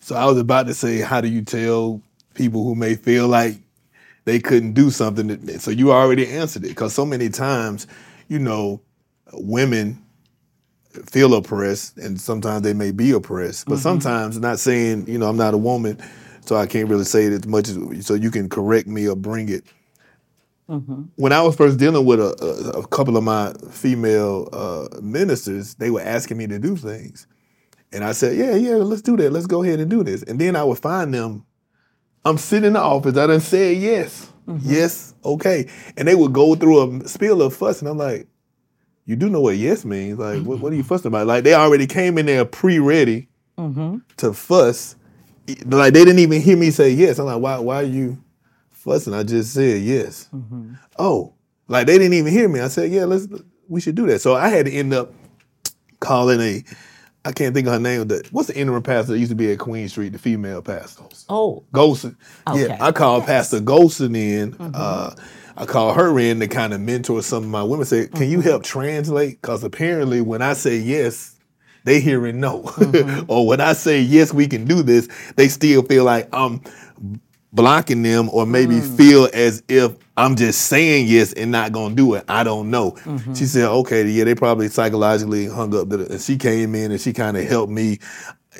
So 0.00 0.14
I 0.14 0.24
was 0.26 0.38
about 0.38 0.66
to 0.68 0.74
say, 0.74 1.00
how 1.00 1.20
do 1.20 1.28
you 1.28 1.42
tell 1.42 2.00
people 2.34 2.62
who 2.62 2.74
may 2.76 2.94
feel 2.94 3.26
like 3.26 3.56
they 4.24 4.38
couldn't 4.38 4.74
do 4.74 4.90
something? 4.90 5.26
That, 5.26 5.60
so 5.60 5.70
you 5.72 5.90
already 5.92 6.28
answered 6.28 6.64
it, 6.64 6.68
because 6.68 6.94
so 6.94 7.04
many 7.04 7.28
times, 7.28 7.88
you 8.28 8.38
know, 8.38 8.80
women 9.32 10.05
feel 11.04 11.34
oppressed, 11.34 11.98
and 11.98 12.20
sometimes 12.20 12.62
they 12.62 12.72
may 12.72 12.90
be 12.90 13.12
oppressed. 13.12 13.66
But 13.66 13.74
mm-hmm. 13.74 13.82
sometimes, 13.82 14.38
not 14.38 14.58
saying, 14.58 15.06
you 15.08 15.18
know, 15.18 15.28
I'm 15.28 15.36
not 15.36 15.54
a 15.54 15.58
woman, 15.58 16.02
so 16.40 16.56
I 16.56 16.66
can't 16.66 16.88
really 16.88 17.04
say 17.04 17.24
it 17.24 17.32
as 17.32 17.46
much 17.46 17.68
as 17.68 18.06
so 18.06 18.14
you 18.14 18.30
can 18.30 18.48
correct 18.48 18.86
me 18.88 19.08
or 19.08 19.16
bring 19.16 19.48
it. 19.48 19.64
Mm-hmm. 20.68 21.02
When 21.14 21.32
I 21.32 21.42
was 21.42 21.54
first 21.54 21.78
dealing 21.78 22.04
with 22.04 22.18
a, 22.18 22.74
a, 22.74 22.80
a 22.80 22.86
couple 22.88 23.16
of 23.16 23.22
my 23.22 23.52
female 23.70 24.48
uh, 24.52 25.00
ministers, 25.00 25.74
they 25.76 25.90
were 25.90 26.00
asking 26.00 26.38
me 26.38 26.46
to 26.48 26.58
do 26.58 26.76
things. 26.76 27.26
And 27.92 28.02
I 28.02 28.12
said, 28.12 28.36
yeah, 28.36 28.56
yeah, 28.56 28.74
let's 28.74 29.02
do 29.02 29.16
that. 29.16 29.32
Let's 29.32 29.46
go 29.46 29.62
ahead 29.62 29.78
and 29.78 29.88
do 29.88 30.02
this. 30.02 30.24
And 30.24 30.40
then 30.40 30.56
I 30.56 30.64
would 30.64 30.78
find 30.78 31.14
them, 31.14 31.46
I'm 32.24 32.36
sitting 32.36 32.66
in 32.66 32.72
the 32.72 32.80
office, 32.80 33.16
I 33.16 33.28
done 33.28 33.40
said 33.40 33.76
yes. 33.76 34.32
Mm-hmm. 34.48 34.68
Yes, 34.68 35.14
okay. 35.24 35.68
And 35.96 36.08
they 36.08 36.14
would 36.14 36.32
go 36.32 36.54
through 36.56 37.00
a 37.00 37.08
spiel 37.08 37.42
of 37.42 37.54
fuss, 37.54 37.80
and 37.80 37.88
I'm 37.88 37.98
like, 37.98 38.26
you 39.06 39.16
do 39.16 39.30
know 39.30 39.40
what 39.40 39.56
yes 39.56 39.84
means. 39.84 40.18
Like, 40.18 40.42
what, 40.42 40.58
what 40.58 40.72
are 40.72 40.76
you 40.76 40.82
mm-hmm. 40.82 40.88
fussing 40.88 41.08
about? 41.08 41.26
Like, 41.26 41.44
they 41.44 41.54
already 41.54 41.86
came 41.86 42.18
in 42.18 42.26
there 42.26 42.44
pre-ready 42.44 43.28
mm-hmm. 43.56 43.98
to 44.18 44.32
fuss. 44.32 44.96
Like, 45.64 45.94
they 45.94 46.04
didn't 46.04 46.18
even 46.18 46.42
hear 46.42 46.56
me 46.56 46.70
say 46.70 46.90
yes. 46.90 47.18
I'm 47.18 47.26
like, 47.26 47.40
why, 47.40 47.58
why 47.58 47.76
are 47.76 47.82
you 47.84 48.22
fussing? 48.70 49.14
I 49.14 49.22
just 49.22 49.54
said 49.54 49.80
yes. 49.82 50.28
Mm-hmm. 50.34 50.74
Oh, 50.98 51.34
like 51.68 51.86
they 51.86 51.98
didn't 51.98 52.14
even 52.14 52.32
hear 52.32 52.48
me. 52.48 52.60
I 52.60 52.68
said, 52.68 52.90
yeah, 52.90 53.04
let's, 53.04 53.28
we 53.68 53.80
should 53.80 53.94
do 53.94 54.06
that. 54.06 54.20
So 54.20 54.34
I 54.34 54.48
had 54.48 54.66
to 54.66 54.72
end 54.72 54.92
up 54.92 55.12
calling 56.00 56.40
a, 56.40 56.64
I 57.24 57.32
can't 57.32 57.54
think 57.54 57.66
of 57.66 57.72
her 57.74 57.80
name. 57.80 58.06
The, 58.06 58.26
what's 58.30 58.48
the 58.48 58.56
interim 58.56 58.84
pastor 58.84 59.12
that 59.12 59.18
used 59.18 59.30
to 59.30 59.36
be 59.36 59.50
at 59.50 59.58
Queen 59.58 59.88
Street, 59.88 60.12
the 60.12 60.18
female 60.18 60.62
pastor? 60.62 61.04
Oh, 61.28 61.64
Golson. 61.72 62.16
Okay. 62.48 62.68
Yeah, 62.68 62.76
I 62.80 62.92
called 62.92 63.26
Pastor 63.26 63.58
Golson 63.58 64.16
in. 64.16 64.56
Uh, 64.60 65.14
I 65.56 65.66
called 65.66 65.96
her 65.96 66.18
in 66.18 66.40
to 66.40 66.48
kind 66.48 66.72
of 66.72 66.80
mentor 66.80 67.22
some 67.22 67.44
of 67.44 67.50
my 67.50 67.62
women. 67.62 67.86
Say, 67.86 68.08
can 68.08 68.28
you 68.28 68.38
mm-hmm. 68.38 68.48
help 68.48 68.62
translate? 68.62 69.40
Because 69.40 69.64
apparently, 69.64 70.20
when 70.20 70.42
I 70.42 70.52
say 70.52 70.76
yes, 70.76 71.36
they 71.84 72.00
hearing 72.00 72.40
no. 72.40 72.62
Mm-hmm. 72.62 73.24
or 73.28 73.46
when 73.46 73.60
I 73.60 73.72
say 73.72 74.00
yes, 74.00 74.34
we 74.34 74.46
can 74.46 74.64
do 74.64 74.82
this, 74.82 75.08
they 75.36 75.48
still 75.48 75.82
feel 75.82 76.04
like 76.04 76.28
I'm 76.32 76.60
blocking 77.52 78.02
them, 78.02 78.28
or 78.32 78.44
maybe 78.44 78.76
mm. 78.76 78.96
feel 78.96 79.30
as 79.32 79.62
if 79.68 79.96
I'm 80.16 80.36
just 80.36 80.62
saying 80.66 81.06
yes 81.08 81.32
and 81.32 81.50
not 81.50 81.72
gonna 81.72 81.94
do 81.94 82.14
it. 82.14 82.24
I 82.28 82.44
don't 82.44 82.70
know. 82.70 82.96
She 82.96 83.10
mm-hmm. 83.10 83.32
said, 83.32 83.68
okay, 83.68 84.06
yeah, 84.06 84.24
they 84.24 84.34
probably 84.34 84.68
psychologically 84.68 85.46
hung 85.46 85.74
up. 85.74 85.90
And 85.90 86.10
uh, 86.10 86.18
she 86.18 86.36
came 86.36 86.74
in 86.74 86.90
and 86.90 87.00
she 87.00 87.14
kind 87.14 87.36
of 87.36 87.44
helped 87.48 87.72
me 87.72 87.98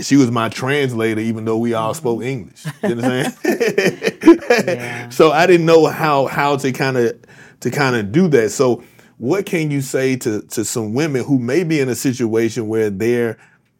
she 0.01 0.17
was 0.17 0.31
my 0.31 0.49
translator, 0.49 1.21
even 1.21 1.45
though 1.45 1.59
we 1.59 1.75
all 1.75 1.95
spoke 1.95 2.23
English. 2.23 2.65
You 2.83 2.91
understand? 2.91 3.37
Yeah. 4.49 5.09
So 5.11 5.31
I 5.33 5.47
didn't 5.47 5.67
know 5.67 5.87
how 5.87 6.27
how 6.27 6.57
to 6.57 6.73
kind 6.73 6.97
of 6.97 7.19
to 7.61 7.71
kind 7.71 7.97
of 7.97 8.13
do 8.13 8.29
that. 8.29 8.51
So 8.51 8.83
what 9.19 9.47
can 9.47 9.71
you 9.71 9.81
say 9.81 10.17
to 10.17 10.43
to 10.43 10.65
some 10.65 10.95
women 10.95 11.25
who 11.25 11.39
may 11.39 11.65
be 11.65 11.81
in 11.81 11.89
a 11.89 11.95
situation 11.95 12.69
where 12.69 12.91
they're 12.91 13.39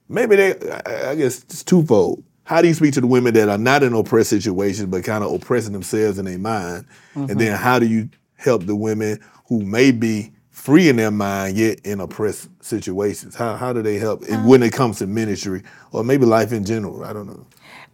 maybe 0.09 0.37
they 0.37 0.51
I 0.87 1.15
guess 1.15 1.43
it's 1.43 1.65
twofold. 1.65 2.23
How 2.45 2.63
do 2.63 2.69
you 2.69 2.75
speak 2.75 2.95
to 2.95 3.01
the 3.01 3.09
women 3.09 3.35
that 3.35 3.49
are 3.49 3.59
not 3.59 3.83
in 3.83 3.93
oppressed 3.93 4.31
situations 4.31 4.89
but 4.89 5.03
kind 5.05 5.25
of 5.25 5.33
oppressing 5.33 5.73
themselves 5.73 6.19
in 6.19 6.27
their 6.27 6.39
mind? 6.39 6.87
And 7.15 7.41
then 7.41 7.53
mm-hmm. 7.53 7.63
how 7.63 7.79
do 7.79 7.87
you 7.87 8.09
help 8.37 8.67
the 8.67 8.77
women 8.77 9.19
who 9.49 9.63
may 9.63 9.91
be 9.91 10.33
free 10.51 10.89
in 10.89 10.97
their 10.97 11.11
mind 11.11 11.57
yet 11.57 11.81
in 11.81 12.01
oppressed 12.01 12.49
situations? 12.65 13.35
How 13.35 13.57
how 13.57 13.73
do 13.73 13.83
they 13.83 13.99
help 13.99 14.23
uh. 14.23 14.37
when 14.39 14.63
it 14.63 14.73
comes 14.73 14.99
to 14.99 15.07
ministry 15.07 15.63
or 15.93 16.05
maybe 16.05 16.25
life 16.25 16.53
in 16.53 16.65
general? 16.65 17.05
I 17.05 17.13
don't 17.13 17.27
know. 17.27 17.47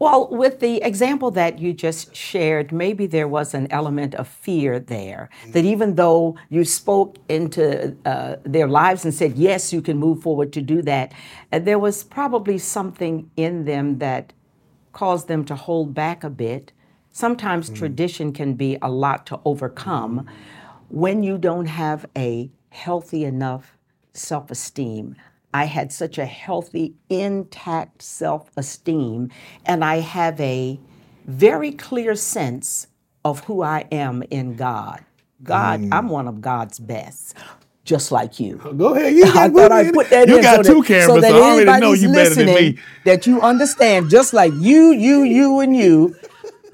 Well, 0.03 0.27
with 0.33 0.59
the 0.59 0.83
example 0.83 1.31
that 1.31 1.61
you 1.61 1.73
just 1.73 2.13
shared, 2.13 2.73
maybe 2.73 3.07
there 3.07 3.29
was 3.29 3.55
an 3.55 3.69
element 3.71 4.17
of 4.17 4.27
fear 4.27 4.81
there. 4.81 5.31
That 5.53 5.65
even 5.65 5.95
though 5.95 6.35
you 6.49 6.65
spoke 6.65 7.19
into 7.29 7.97
uh, 8.05 8.35
their 8.43 8.67
lives 8.67 9.05
and 9.05 9.15
said, 9.15 9.39
yes, 9.39 9.73
you 9.73 9.81
can 9.81 9.99
move 9.99 10.21
forward 10.21 10.53
to 10.55 10.61
do 10.61 10.83
that, 10.83 11.13
uh, 11.53 11.61
there 11.61 11.79
was 11.79 12.03
probably 12.03 12.59
something 12.59 13.31
in 13.37 13.65
them 13.65 13.99
that 13.99 14.33
caused 14.93 15.29
them 15.29 15.45
to 15.45 15.55
hold 15.55 15.95
back 15.95 16.25
a 16.25 16.31
bit. 16.31 16.73
Sometimes 17.13 17.71
tradition 17.71 18.33
can 18.33 18.55
be 18.55 18.79
a 18.83 18.91
lot 18.91 19.25
to 19.27 19.39
overcome 19.45 20.27
when 20.89 21.23
you 21.23 21.39
don't 21.39 21.67
have 21.67 22.07
a 22.17 22.51
healthy 22.71 23.23
enough 23.23 23.77
self 24.15 24.51
esteem. 24.51 25.15
I 25.55 25.65
had 25.65 25.93
such 25.93 26.19
a 26.19 26.27
healthy, 26.27 26.95
intact 27.09 28.03
self 28.03 28.51
esteem, 28.57 29.31
and 29.67 29.85
I 29.85 29.97
have 29.97 30.41
a 30.41 30.79
very 31.27 31.73
clear 31.73 32.15
sense 32.15 32.87
of 33.25 33.45
who 33.45 33.63
I 33.63 33.87
am 33.93 34.23
in 34.31 34.57
God. 34.57 35.05
God, 35.43 35.81
mm. 35.81 35.89
I'm 35.93 36.09
one 36.09 36.29
of 36.29 36.41
God's 36.41 36.79
best, 36.79 37.37
just 37.85 38.13
like 38.13 38.41
you. 38.41 38.57
Go 38.77 38.95
ahead. 38.95 39.15
You 39.15 39.25
I 39.27 39.49
got, 39.49 39.53
thought 39.53 39.73
I'd 39.73 39.93
put 39.93 40.11
that 40.11 40.29
you 40.29 40.37
in 40.37 40.43
got 40.43 40.65
so 40.65 40.75
two 40.75 40.81
that, 40.81 40.87
cameras, 40.87 41.07
so 41.07 41.15
so, 41.17 41.21
that 41.21 41.35
I 41.35 41.39
already 41.39 41.81
know 41.81 41.93
you 41.93 42.13
better 42.13 42.35
than 42.35 42.47
listening, 42.47 42.75
me. 42.75 42.79
that 43.05 43.27
you 43.27 43.41
understand, 43.41 44.09
just 44.11 44.33
like 44.33 44.53
you, 44.55 44.93
you, 44.93 45.23
you, 45.23 45.61
and 45.61 45.77
you. 45.77 46.17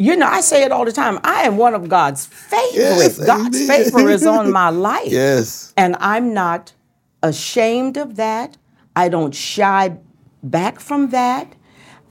You 0.00 0.14
know, 0.14 0.26
I 0.26 0.42
say 0.42 0.62
it 0.62 0.70
all 0.70 0.84
the 0.84 0.92
time. 0.92 1.18
I 1.24 1.42
am 1.42 1.56
one 1.56 1.74
of 1.74 1.88
God's 1.88 2.24
favorites. 2.24 3.18
Yes, 3.18 3.26
God's 3.26 3.66
favor 3.66 4.08
is 4.08 4.24
on 4.24 4.52
my 4.52 4.68
life. 4.70 5.10
Yes. 5.10 5.74
And 5.76 5.96
I'm 5.98 6.32
not 6.32 6.72
ashamed 7.20 7.96
of 7.96 8.14
that. 8.14 8.56
I 8.98 9.08
don't 9.08 9.32
shy 9.32 9.96
back 10.42 10.80
from 10.80 11.10
that. 11.10 11.54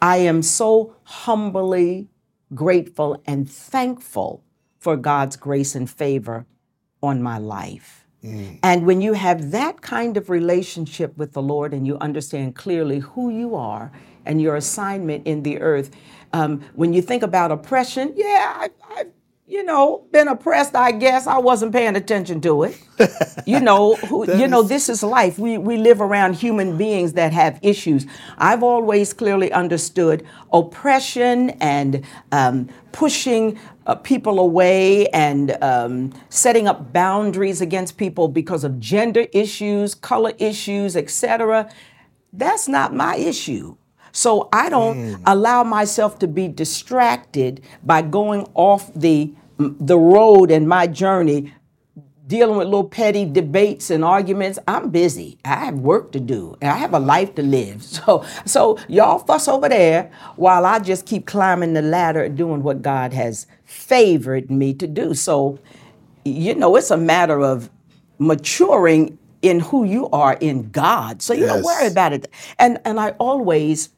I 0.02 0.17
am 0.32 0.41
so 0.41 0.95
humbly 1.04 2.08
grateful 2.56 3.21
and 3.26 3.50
thankful 3.50 4.41
for 4.80 4.95
God's 4.95 5.36
grace 5.36 5.76
and 5.76 5.89
favor 5.89 6.45
on 7.04 7.21
my 7.21 7.39
life. 7.39 8.08
And 8.63 8.86
when 8.86 9.02
you 9.02 9.13
have 9.13 9.52
that 9.52 9.82
kind 9.82 10.15
of 10.15 10.30
relationship 10.30 11.17
with 11.17 11.34
the 11.34 11.41
Lord 11.41 11.73
and 11.73 11.86
you 11.86 11.97
understand 11.97 12.56
clearly 12.56 13.00
who 13.00 13.30
you 13.32 13.54
are 13.54 13.91
and 14.26 14.41
your 14.41 14.56
assignment 14.56 15.28
in 15.28 15.43
the 15.43 15.60
earth, 15.60 15.91
um, 16.32 16.62
when 16.73 16.93
you 16.93 17.02
think 17.02 17.21
about 17.21 17.52
oppression, 17.52 18.13
yeah, 18.15 18.54
I, 18.63 18.69
I, 18.95 19.06
you 19.49 19.63
know, 19.63 20.05
been 20.12 20.27
oppressed. 20.27 20.75
I 20.75 20.91
guess 20.91 21.25
I 21.25 21.38
wasn't 21.38 21.71
paying 21.71 21.95
attention 21.95 22.41
to 22.41 22.63
it. 22.63 22.77
you 23.45 23.62
know, 23.62 23.95
who, 23.95 24.29
you 24.38 24.45
know, 24.45 24.62
this 24.62 24.89
is 24.89 25.01
life. 25.01 25.39
We 25.39 25.57
we 25.57 25.77
live 25.77 26.01
around 26.01 26.33
human 26.33 26.77
beings 26.77 27.13
that 27.13 27.31
have 27.31 27.57
issues. 27.62 28.05
I've 28.38 28.62
always 28.62 29.13
clearly 29.13 29.51
understood 29.53 30.25
oppression 30.51 31.51
and 31.62 32.03
um, 32.33 32.67
pushing 32.91 33.57
uh, 33.86 33.95
people 33.95 34.38
away 34.38 35.07
and 35.10 35.57
um, 35.63 36.13
setting 36.27 36.67
up 36.67 36.91
boundaries 36.91 37.62
against 37.62 37.97
people 37.97 38.27
because 38.27 38.65
of 38.65 38.81
gender 38.81 39.27
issues, 39.31 39.95
color 39.95 40.33
issues, 40.39 40.97
etc. 40.97 41.71
That's 42.33 42.67
not 42.67 42.93
my 42.93 43.15
issue. 43.15 43.77
So 44.17 44.49
I 44.51 44.69
don't 44.69 44.97
mm. 44.97 45.21
allow 45.27 45.63
myself 45.63 46.17
to 46.19 46.27
be 46.27 46.47
distracted 46.47 47.62
by 47.84 48.01
going 48.01 48.49
off 48.56 48.91
the 48.95 49.32
the 49.60 49.97
road 49.97 50.49
and 50.49 50.67
my 50.67 50.88
journey 50.88 51.53
dealing 52.25 52.58
with 52.58 52.65
little 52.65 52.84
petty 52.84 53.25
debates 53.25 53.91
and 53.91 54.03
arguments. 54.03 54.58
I'm 54.67 54.89
busy. 54.89 55.38
I 55.45 55.65
have 55.65 55.75
work 55.75 56.12
to 56.13 56.19
do. 56.19 56.58
And 56.62 56.71
I 56.71 56.77
have 56.77 56.95
a 56.95 56.99
life 56.99 57.36
to 57.36 57.43
live. 57.43 57.84
So 58.08 58.25
so 58.43 58.80
y'all 58.88 59.19
fuss 59.19 59.47
over 59.47 59.69
there 59.69 60.12
while 60.36 60.65
I 60.65 60.80
just 60.80 61.06
keep 61.06 61.27
climbing 61.27 61.73
the 61.73 61.84
ladder 61.84 62.27
doing 62.27 62.63
what 62.63 62.82
God 62.82 63.13
has 63.13 63.45
favored 63.65 64.49
me 64.49 64.73
to 64.73 64.88
do. 64.88 65.13
So 65.13 65.60
you 66.25 66.56
know, 66.56 66.75
it's 66.75 66.89
a 66.89 66.97
matter 66.97 67.39
of 67.39 67.69
maturing 68.17 69.19
in 69.43 69.60
who 69.60 69.84
you 69.84 70.10
are 70.10 70.34
in 70.41 70.71
God. 70.71 71.21
So 71.21 71.34
you 71.36 71.45
don't 71.45 71.63
worry 71.63 71.86
about 71.86 72.13
it. 72.13 72.32
And 72.58 72.80
and 72.84 72.99
I 72.99 73.12
always 73.19 73.89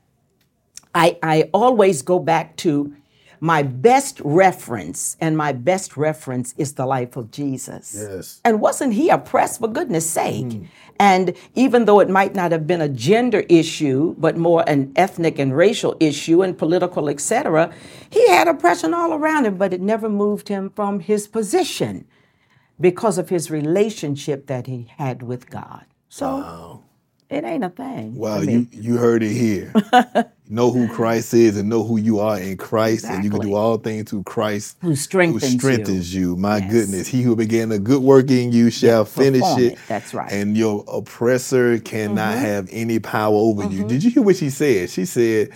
I, 0.99 1.17
I 1.23 1.49
always 1.53 2.01
go 2.01 2.19
back 2.19 2.57
to 2.57 2.93
my 3.39 3.63
best 3.63 4.19
reference, 4.25 5.15
and 5.21 5.37
my 5.37 5.53
best 5.53 5.95
reference 5.95 6.53
is 6.57 6.73
the 6.73 6.85
life 6.85 7.15
of 7.15 7.31
Jesus. 7.31 7.95
Yes. 7.97 8.41
And 8.43 8.59
wasn't 8.59 8.93
he 8.93 9.09
oppressed 9.09 9.61
for 9.61 9.69
goodness 9.69 10.09
sake? 10.09 10.51
Hmm. 10.51 10.65
And 10.99 11.33
even 11.55 11.85
though 11.85 12.01
it 12.01 12.09
might 12.09 12.35
not 12.35 12.51
have 12.51 12.67
been 12.67 12.81
a 12.81 12.89
gender 12.89 13.45
issue, 13.47 14.13
but 14.17 14.35
more 14.35 14.65
an 14.67 14.91
ethnic 14.97 15.39
and 15.39 15.55
racial 15.55 15.95
issue 16.01 16.41
and 16.41 16.57
political, 16.57 17.07
etc., 17.07 17.73
he 18.09 18.27
had 18.27 18.49
oppression 18.49 18.93
all 18.93 19.13
around 19.13 19.45
him, 19.45 19.55
but 19.55 19.73
it 19.73 19.79
never 19.79 20.09
moved 20.09 20.49
him 20.49 20.69
from 20.69 20.99
his 20.99 21.29
position 21.29 22.05
because 22.77 23.17
of 23.17 23.29
his 23.29 23.49
relationship 23.49 24.47
that 24.47 24.67
he 24.67 24.91
had 24.97 25.23
with 25.23 25.49
God. 25.49 25.85
So 26.09 26.83
it 27.29 27.45
ain't 27.45 27.63
a 27.63 27.69
thing. 27.69 28.15
Wow, 28.15 28.41
you 28.41 28.67
you 28.71 28.97
heard 28.97 29.23
it 29.23 29.31
here. 29.33 29.71
know 30.49 30.71
who 30.71 30.87
Christ 30.87 31.33
is 31.33 31.55
and 31.57 31.69
know 31.69 31.83
who 31.83 31.97
you 31.97 32.19
are 32.19 32.39
in 32.39 32.57
Christ, 32.57 33.05
and 33.05 33.23
you 33.23 33.29
can 33.29 33.39
do 33.41 33.53
all 33.53 33.77
things 33.77 34.09
through 34.09 34.23
Christ 34.23 34.75
Who 34.81 34.95
strengthens 34.95 35.53
you. 35.53 35.59
strengthens 35.59 36.13
you. 36.15 36.35
My 36.35 36.57
Yes. 36.57 36.71
goodness, 36.71 37.07
He 37.07 37.21
who 37.21 37.35
began 37.35 37.71
a 37.71 37.77
good 37.79 38.01
work 38.01 38.31
in 38.31 38.51
you 38.51 38.69
shall 38.71 39.05
finish 39.05 39.43
it. 39.57 39.73
it. 39.73 39.79
That's 39.87 40.13
right. 40.13 40.27
Mm-hmm. 40.29 40.41
And 40.41 40.57
your 40.57 40.83
oppressor 40.91 41.77
cannot 41.79 42.37
have 42.37 42.67
any 42.71 42.99
power 42.99 43.35
over 43.35 43.67
you. 43.67 43.83
Did 43.85 44.03
you 44.03 44.09
hear 44.11 44.23
what 44.23 44.35
she 44.37 44.49
said? 44.49 44.89
She 44.89 45.05
said, 45.05 45.49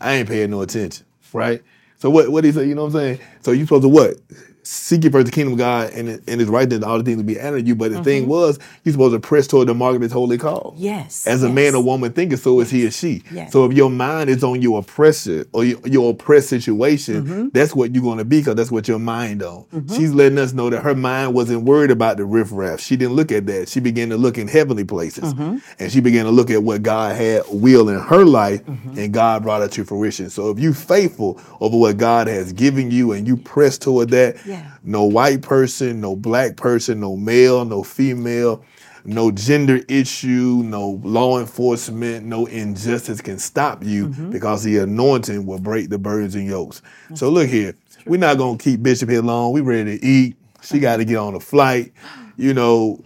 "I 0.00 0.14
ain't 0.14 0.28
paying 0.28 0.50
no 0.50 0.62
attention." 0.62 1.04
Right. 1.32 1.62
So 1.98 2.08
what? 2.08 2.30
What 2.30 2.44
he 2.44 2.52
say? 2.52 2.66
You 2.66 2.74
know 2.74 2.84
what 2.84 2.94
I'm 2.94 3.00
saying? 3.00 3.18
So 3.42 3.52
you 3.52 3.64
supposed 3.66 3.82
to 3.82 3.88
what? 3.88 4.16
Seek 4.62 5.04
ye 5.04 5.10
first 5.10 5.26
the 5.26 5.32
kingdom 5.32 5.54
of 5.54 5.58
God 5.58 5.92
and, 5.92 6.08
and 6.08 6.40
it's 6.40 6.50
right 6.50 6.68
that 6.68 6.84
all 6.84 6.98
the 6.98 7.04
things 7.04 7.16
will 7.16 7.24
be 7.24 7.38
added 7.38 7.62
to 7.62 7.68
you. 7.68 7.74
But 7.74 7.92
the 7.92 8.02
thing 8.04 8.26
was, 8.28 8.58
you're 8.84 8.92
supposed 8.92 9.14
to 9.14 9.20
press 9.20 9.46
toward 9.46 9.68
the 9.68 9.74
mark 9.74 9.96
of 9.96 10.02
his 10.02 10.12
holy 10.12 10.38
call. 10.38 10.72
Mm-hmm. 10.72 10.82
Yes, 10.82 11.26
As 11.26 11.42
a 11.42 11.46
yes. 11.46 11.54
man 11.54 11.74
or 11.74 11.82
woman 11.82 12.12
thinketh, 12.12 12.40
so 12.42 12.60
is 12.60 12.70
he 12.70 12.86
or 12.86 12.90
she. 12.90 13.22
Yes. 13.32 13.52
So 13.52 13.64
if 13.64 13.72
your 13.72 13.90
mind 13.90 14.30
is 14.30 14.44
on 14.44 14.60
your 14.62 14.80
oppressor 14.80 15.46
or 15.52 15.64
your, 15.64 15.78
your 15.86 16.10
oppressed 16.10 16.48
situation, 16.48 17.24
Mm-hmm. 17.24 17.48
that's 17.52 17.74
what 17.74 17.94
you're 17.94 18.02
going 18.02 18.18
to 18.18 18.24
be 18.24 18.38
because 18.40 18.54
that's 18.54 18.70
what 18.70 18.86
your 18.88 18.98
mind 18.98 19.42
on. 19.42 19.64
She's 19.94 20.12
letting 20.12 20.38
us 20.38 20.52
know 20.52 20.70
that 20.70 20.82
her 20.82 20.94
mind 20.94 21.34
wasn't 21.34 21.62
worried 21.64 21.90
about 21.90 22.16
the 22.16 22.24
riffraff. 22.24 22.80
She 22.80 22.96
didn't 22.96 23.14
look 23.14 23.32
at 23.32 23.46
that. 23.46 23.68
She 23.68 23.80
began 23.80 24.08
to 24.10 24.16
look 24.16 24.38
in 24.38 24.46
heavenly 24.48 24.84
places. 24.84 25.34
Mm-hmm. 25.34 25.58
And 25.78 25.92
she 25.92 26.00
began 26.00 26.24
to 26.26 26.30
look 26.30 26.50
at 26.50 26.62
what 26.62 26.82
God 26.82 27.16
had 27.16 27.42
will 27.50 27.88
in 27.88 27.98
her 27.98 28.24
life 28.24 28.60
Mm-hmm. 28.60 28.98
and 28.98 29.12
God 29.14 29.42
brought 29.42 29.62
it 29.62 29.72
to 29.72 29.84
fruition. 29.84 30.28
So 30.30 30.50
if 30.50 30.58
you 30.58 30.74
faithful 30.74 31.40
over 31.60 31.76
what 31.76 31.96
God 31.96 32.26
has 32.26 32.52
given 32.52 32.90
you 32.90 33.12
and 33.12 33.26
you 33.26 33.36
press 33.36 33.78
toward 33.78 34.10
that, 34.10 34.36
Yeah. 34.50 34.70
no 34.82 35.04
white 35.04 35.42
person, 35.42 36.00
no 36.00 36.16
black 36.16 36.56
person, 36.56 37.00
no 37.00 37.16
male, 37.16 37.64
no 37.64 37.82
female, 37.82 38.64
no 39.04 39.30
gender 39.30 39.80
issue, 39.88 40.62
no 40.64 41.00
law 41.04 41.38
enforcement, 41.40 42.26
no 42.26 42.46
injustice 42.46 43.20
can 43.20 43.38
stop 43.38 43.82
you 43.84 44.08
Mm-hmm. 44.08 44.30
because 44.30 44.62
the 44.64 44.78
anointing 44.78 45.46
will 45.46 45.58
break 45.60 45.88
the 45.90 45.98
burdens 45.98 46.34
and 46.34 46.46
yokes. 46.46 46.82
So 47.14 47.30
look 47.30 47.48
here, 47.48 47.74
we're 48.06 48.18
not 48.20 48.36
gonna 48.38 48.58
keep 48.58 48.82
Bishop 48.82 49.08
here 49.08 49.22
long. 49.22 49.52
We 49.52 49.60
ready 49.62 49.98
to 49.98 50.04
eat. 50.04 50.36
She 50.62 50.78
got 50.78 50.98
to 50.98 51.04
get 51.06 51.16
on 51.16 51.34
a 51.34 51.40
flight. 51.40 51.92
You 52.36 52.52
know, 52.54 53.02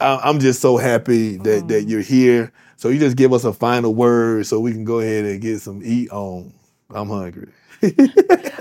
I- 0.00 0.20
I'm 0.24 0.38
just 0.40 0.60
so 0.60 0.76
happy 0.78 1.36
that 1.38 1.68
that 1.68 1.82
you're 1.84 2.00
here. 2.00 2.52
So 2.76 2.88
you 2.88 2.98
just 2.98 3.16
give 3.16 3.32
us 3.32 3.44
a 3.44 3.52
final 3.52 3.94
word 3.94 4.46
so 4.46 4.60
we 4.60 4.72
can 4.72 4.84
go 4.84 5.00
ahead 5.00 5.24
and 5.24 5.40
get 5.40 5.60
some 5.60 5.80
eat 5.84 6.10
on. 6.10 6.52
I'm 6.90 7.08
hungry. 7.08 7.48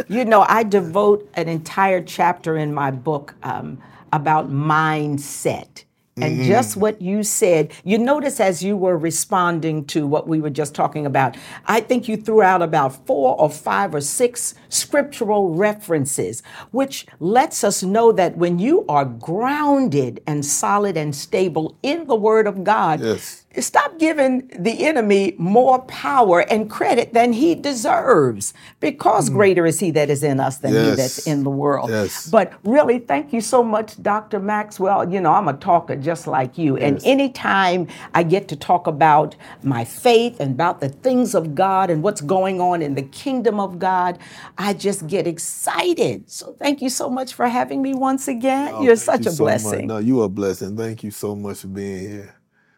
You 0.07 0.25
know, 0.25 0.45
I 0.47 0.63
devote 0.63 1.29
an 1.35 1.47
entire 1.47 2.01
chapter 2.01 2.57
in 2.57 2.73
my 2.73 2.91
book 2.91 3.35
um, 3.43 3.81
about 4.11 4.51
mindset. 4.51 5.83
And 6.21 6.43
just 6.43 6.77
what 6.77 7.01
you 7.01 7.23
said, 7.23 7.71
you 7.83 7.97
notice 7.97 8.39
as 8.39 8.63
you 8.63 8.77
were 8.77 8.95
responding 8.95 9.83
to 9.85 10.05
what 10.05 10.27
we 10.27 10.39
were 10.41 10.51
just 10.51 10.75
talking 10.75 11.07
about, 11.07 11.35
I 11.65 11.79
think 11.79 12.07
you 12.07 12.17
threw 12.17 12.43
out 12.43 12.61
about 12.61 13.03
four 13.07 13.35
or 13.41 13.49
five 13.49 13.95
or 13.95 14.01
six 14.01 14.53
scriptural 14.69 15.55
references, 15.55 16.43
which 16.69 17.07
lets 17.19 17.63
us 17.63 17.81
know 17.81 18.11
that 18.11 18.37
when 18.37 18.59
you 18.59 18.85
are 18.87 19.05
grounded 19.05 20.21
and 20.27 20.45
solid 20.45 20.97
and 20.97 21.15
stable 21.15 21.75
in 21.81 22.05
the 22.05 22.15
Word 22.15 22.45
of 22.45 22.63
God, 22.63 22.99
Yes. 23.01 23.45
Stop 23.59 23.99
giving 23.99 24.47
the 24.57 24.85
enemy 24.85 25.35
more 25.37 25.81
power 25.83 26.39
and 26.41 26.69
credit 26.69 27.13
than 27.13 27.33
he 27.33 27.53
deserves 27.53 28.53
because 28.79 29.27
hmm. 29.27 29.35
greater 29.35 29.65
is 29.65 29.79
he 29.79 29.91
that 29.91 30.09
is 30.09 30.23
in 30.23 30.39
us 30.39 30.57
than 30.57 30.71
he 30.71 30.95
that's 30.95 31.27
in 31.27 31.43
the 31.43 31.49
world. 31.49 31.89
Yes. 31.89 32.29
But 32.29 32.53
really, 32.63 32.99
thank 32.99 33.33
you 33.33 33.41
so 33.41 33.61
much, 33.63 34.01
Dr. 34.01 34.39
Maxwell. 34.39 35.11
You 35.11 35.21
know, 35.21 35.33
I'm 35.33 35.47
a 35.47 35.53
talker 35.53 35.95
just 35.95 36.25
like 36.25 36.57
you. 36.57 36.77
And 36.77 37.03
anytime 37.03 37.87
I 38.13 38.23
get 38.23 38.47
to 38.47 38.55
talk 38.55 38.87
about 38.87 39.35
my 39.63 39.83
faith 39.83 40.39
and 40.39 40.51
about 40.51 40.79
the 40.79 40.89
things 40.89 41.35
of 41.35 41.53
God 41.53 41.89
and 41.89 42.01
what's 42.01 42.21
going 42.21 42.61
on 42.61 42.81
in 42.81 42.95
the 42.95 43.03
kingdom 43.03 43.59
of 43.59 43.79
God, 43.79 44.17
I 44.57 44.73
just 44.73 45.07
get 45.07 45.27
excited. 45.27 46.31
So 46.31 46.53
thank 46.53 46.81
you 46.81 46.89
so 46.89 47.09
much 47.09 47.33
for 47.33 47.47
having 47.47 47.81
me 47.81 47.93
once 47.93 48.27
again. 48.27 48.71
Oh, 48.73 48.81
You're 48.81 48.93
Oh, 48.93 48.95
such 48.95 49.25
you 49.25 49.31
a 49.31 49.33
so 49.33 49.43
much. 49.43 49.61
blessing. 49.61 49.87
No, 49.87 49.97
you 49.97 50.21
are 50.21 50.25
a 50.25 50.29
blessing. 50.29 50.77
Thank 50.77 51.03
you 51.03 51.11
so 51.11 51.35
much 51.35 51.59
for 51.59 51.67
being 51.67 52.09
here. 52.09 52.35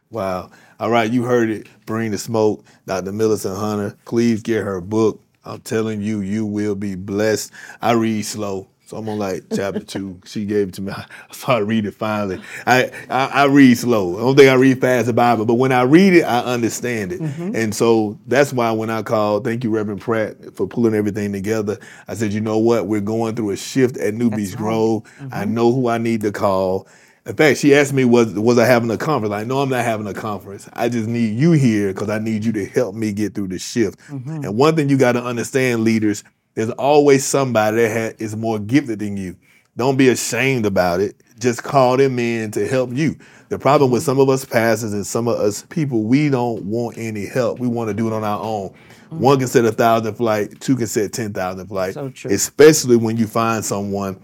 Wow. 0.09 0.49
All 0.79 0.89
right, 0.89 1.09
you 1.09 1.23
heard 1.23 1.49
it. 1.49 1.67
Bring 1.85 2.11
the 2.11 2.17
smoke. 2.17 2.65
Dr. 2.85 3.11
Millicent 3.11 3.57
Hunter. 3.57 3.95
Please 4.05 4.41
get 4.41 4.63
her 4.63 4.81
book. 4.81 5.21
I'm 5.45 5.61
telling 5.61 6.01
you, 6.01 6.21
you 6.21 6.45
will 6.45 6.75
be 6.75 6.95
blessed. 6.95 7.51
I 7.81 7.93
read 7.93 8.23
slow. 8.23 8.67
So 8.87 8.97
I'm 8.97 9.09
on 9.09 9.17
like 9.17 9.43
chapter 9.55 9.79
two. 9.83 10.19
She 10.25 10.45
gave 10.45 10.69
it 10.69 10.73
to 10.75 10.81
me. 10.81 10.91
I 10.91 11.05
started 11.31 11.65
reading 11.65 11.89
it 11.89 11.95
finally. 11.95 12.41
I, 12.67 12.91
I 13.09 13.25
I 13.27 13.43
read 13.45 13.77
slow. 13.77 14.17
I 14.17 14.19
don't 14.19 14.35
think 14.35 14.49
I 14.49 14.53
read 14.55 14.79
fast 14.79 15.07
the 15.07 15.13
Bible, 15.13 15.45
but 15.45 15.55
when 15.55 15.71
I 15.71 15.81
read 15.83 16.13
it, 16.13 16.23
I 16.23 16.41
understand 16.41 17.11
it. 17.11 17.21
Mm-hmm. 17.21 17.55
And 17.55 17.73
so 17.73 18.19
that's 18.27 18.53
why 18.53 18.71
when 18.71 18.91
I 18.91 19.01
called, 19.01 19.43
thank 19.43 19.63
you, 19.63 19.71
Reverend 19.71 20.01
Pratt, 20.01 20.55
for 20.55 20.67
pulling 20.67 20.93
everything 20.93 21.31
together. 21.31 21.79
I 22.07 22.13
said, 22.13 22.31
you 22.31 22.41
know 22.41 22.59
what? 22.59 22.85
We're 22.85 23.01
going 23.01 23.35
through 23.35 23.51
a 23.51 23.57
shift 23.57 23.97
at 23.97 24.13
New 24.13 24.29
Beach 24.29 24.49
right. 24.49 24.57
Grove. 24.57 25.03
I 25.31 25.45
mm-hmm. 25.45 25.53
know 25.53 25.71
who 25.71 25.87
I 25.87 25.97
need 25.97 26.21
to 26.21 26.31
call. 26.31 26.87
In 27.25 27.35
fact, 27.35 27.57
she 27.57 27.73
asked 27.73 27.91
me, 27.91 28.05
was 28.05 28.33
was 28.33 28.59
I 28.59 28.65
having 28.65 28.91
a 28.91 28.97
conference? 28.97 29.33
I 29.33 29.43
know 29.43 29.61
I'm 29.61 29.69
not 29.69 29.83
having 29.83 30.05
a 30.05 30.13
conference. 30.13 30.69
I 30.73 30.89
just 30.89 31.07
need 31.07 31.37
you 31.39 31.53
here 31.53 31.91
because 31.91 32.09
I 32.09 32.19
need 32.19 32.45
you 32.45 32.51
to 32.53 32.65
help 32.65 32.93
me 32.93 33.11
get 33.13 33.33
through 33.33 33.47
the 33.47 33.57
shift. 33.57 33.99
Mm-hmm. 34.01 34.43
And 34.45 34.55
one 34.55 34.75
thing 34.75 34.89
you 34.89 34.97
got 34.97 35.13
to 35.13 35.23
understand, 35.23 35.83
leaders, 35.83 36.23
there's 36.53 36.69
always 36.71 37.25
somebody 37.25 37.77
that 37.77 38.11
ha- 38.13 38.15
is 38.19 38.35
more 38.35 38.59
gifted 38.59 38.99
than 38.99 39.17
you. 39.17 39.35
Don't 39.75 39.97
be 39.97 40.09
ashamed 40.09 40.67
about 40.67 41.01
it. 41.01 41.15
Just 41.39 41.63
call 41.63 41.97
them 41.97 42.19
in 42.19 42.51
to 42.51 42.67
help 42.67 42.93
you. 42.93 43.17
The 43.49 43.57
problem 43.57 43.89
with 43.89 44.03
some 44.03 44.19
of 44.19 44.29
us 44.29 44.45
pastors 44.45 44.93
and 44.93 45.05
some 45.05 45.27
of 45.27 45.39
us 45.39 45.63
people, 45.63 46.03
we 46.03 46.29
don't 46.29 46.63
want 46.63 46.97
any 46.97 47.25
help. 47.25 47.59
We 47.59 47.67
want 47.67 47.89
to 47.89 47.93
do 47.95 48.07
it 48.07 48.13
on 48.13 48.23
our 48.23 48.39
own. 48.39 48.73
One 49.09 49.35
mm-hmm. 49.35 49.39
can 49.41 49.47
set 49.47 49.65
a 49.65 49.71
thousand 49.71 50.13
flight, 50.13 50.59
two 50.61 50.75
can 50.75 50.87
set 50.87 51.11
ten 51.11 51.33
thousand 51.33 51.67
flight. 51.67 51.95
So 51.95 52.09
true. 52.09 52.31
Especially 52.31 52.97
when 52.97 53.17
you 53.17 53.25
find 53.25 53.65
someone 53.65 54.19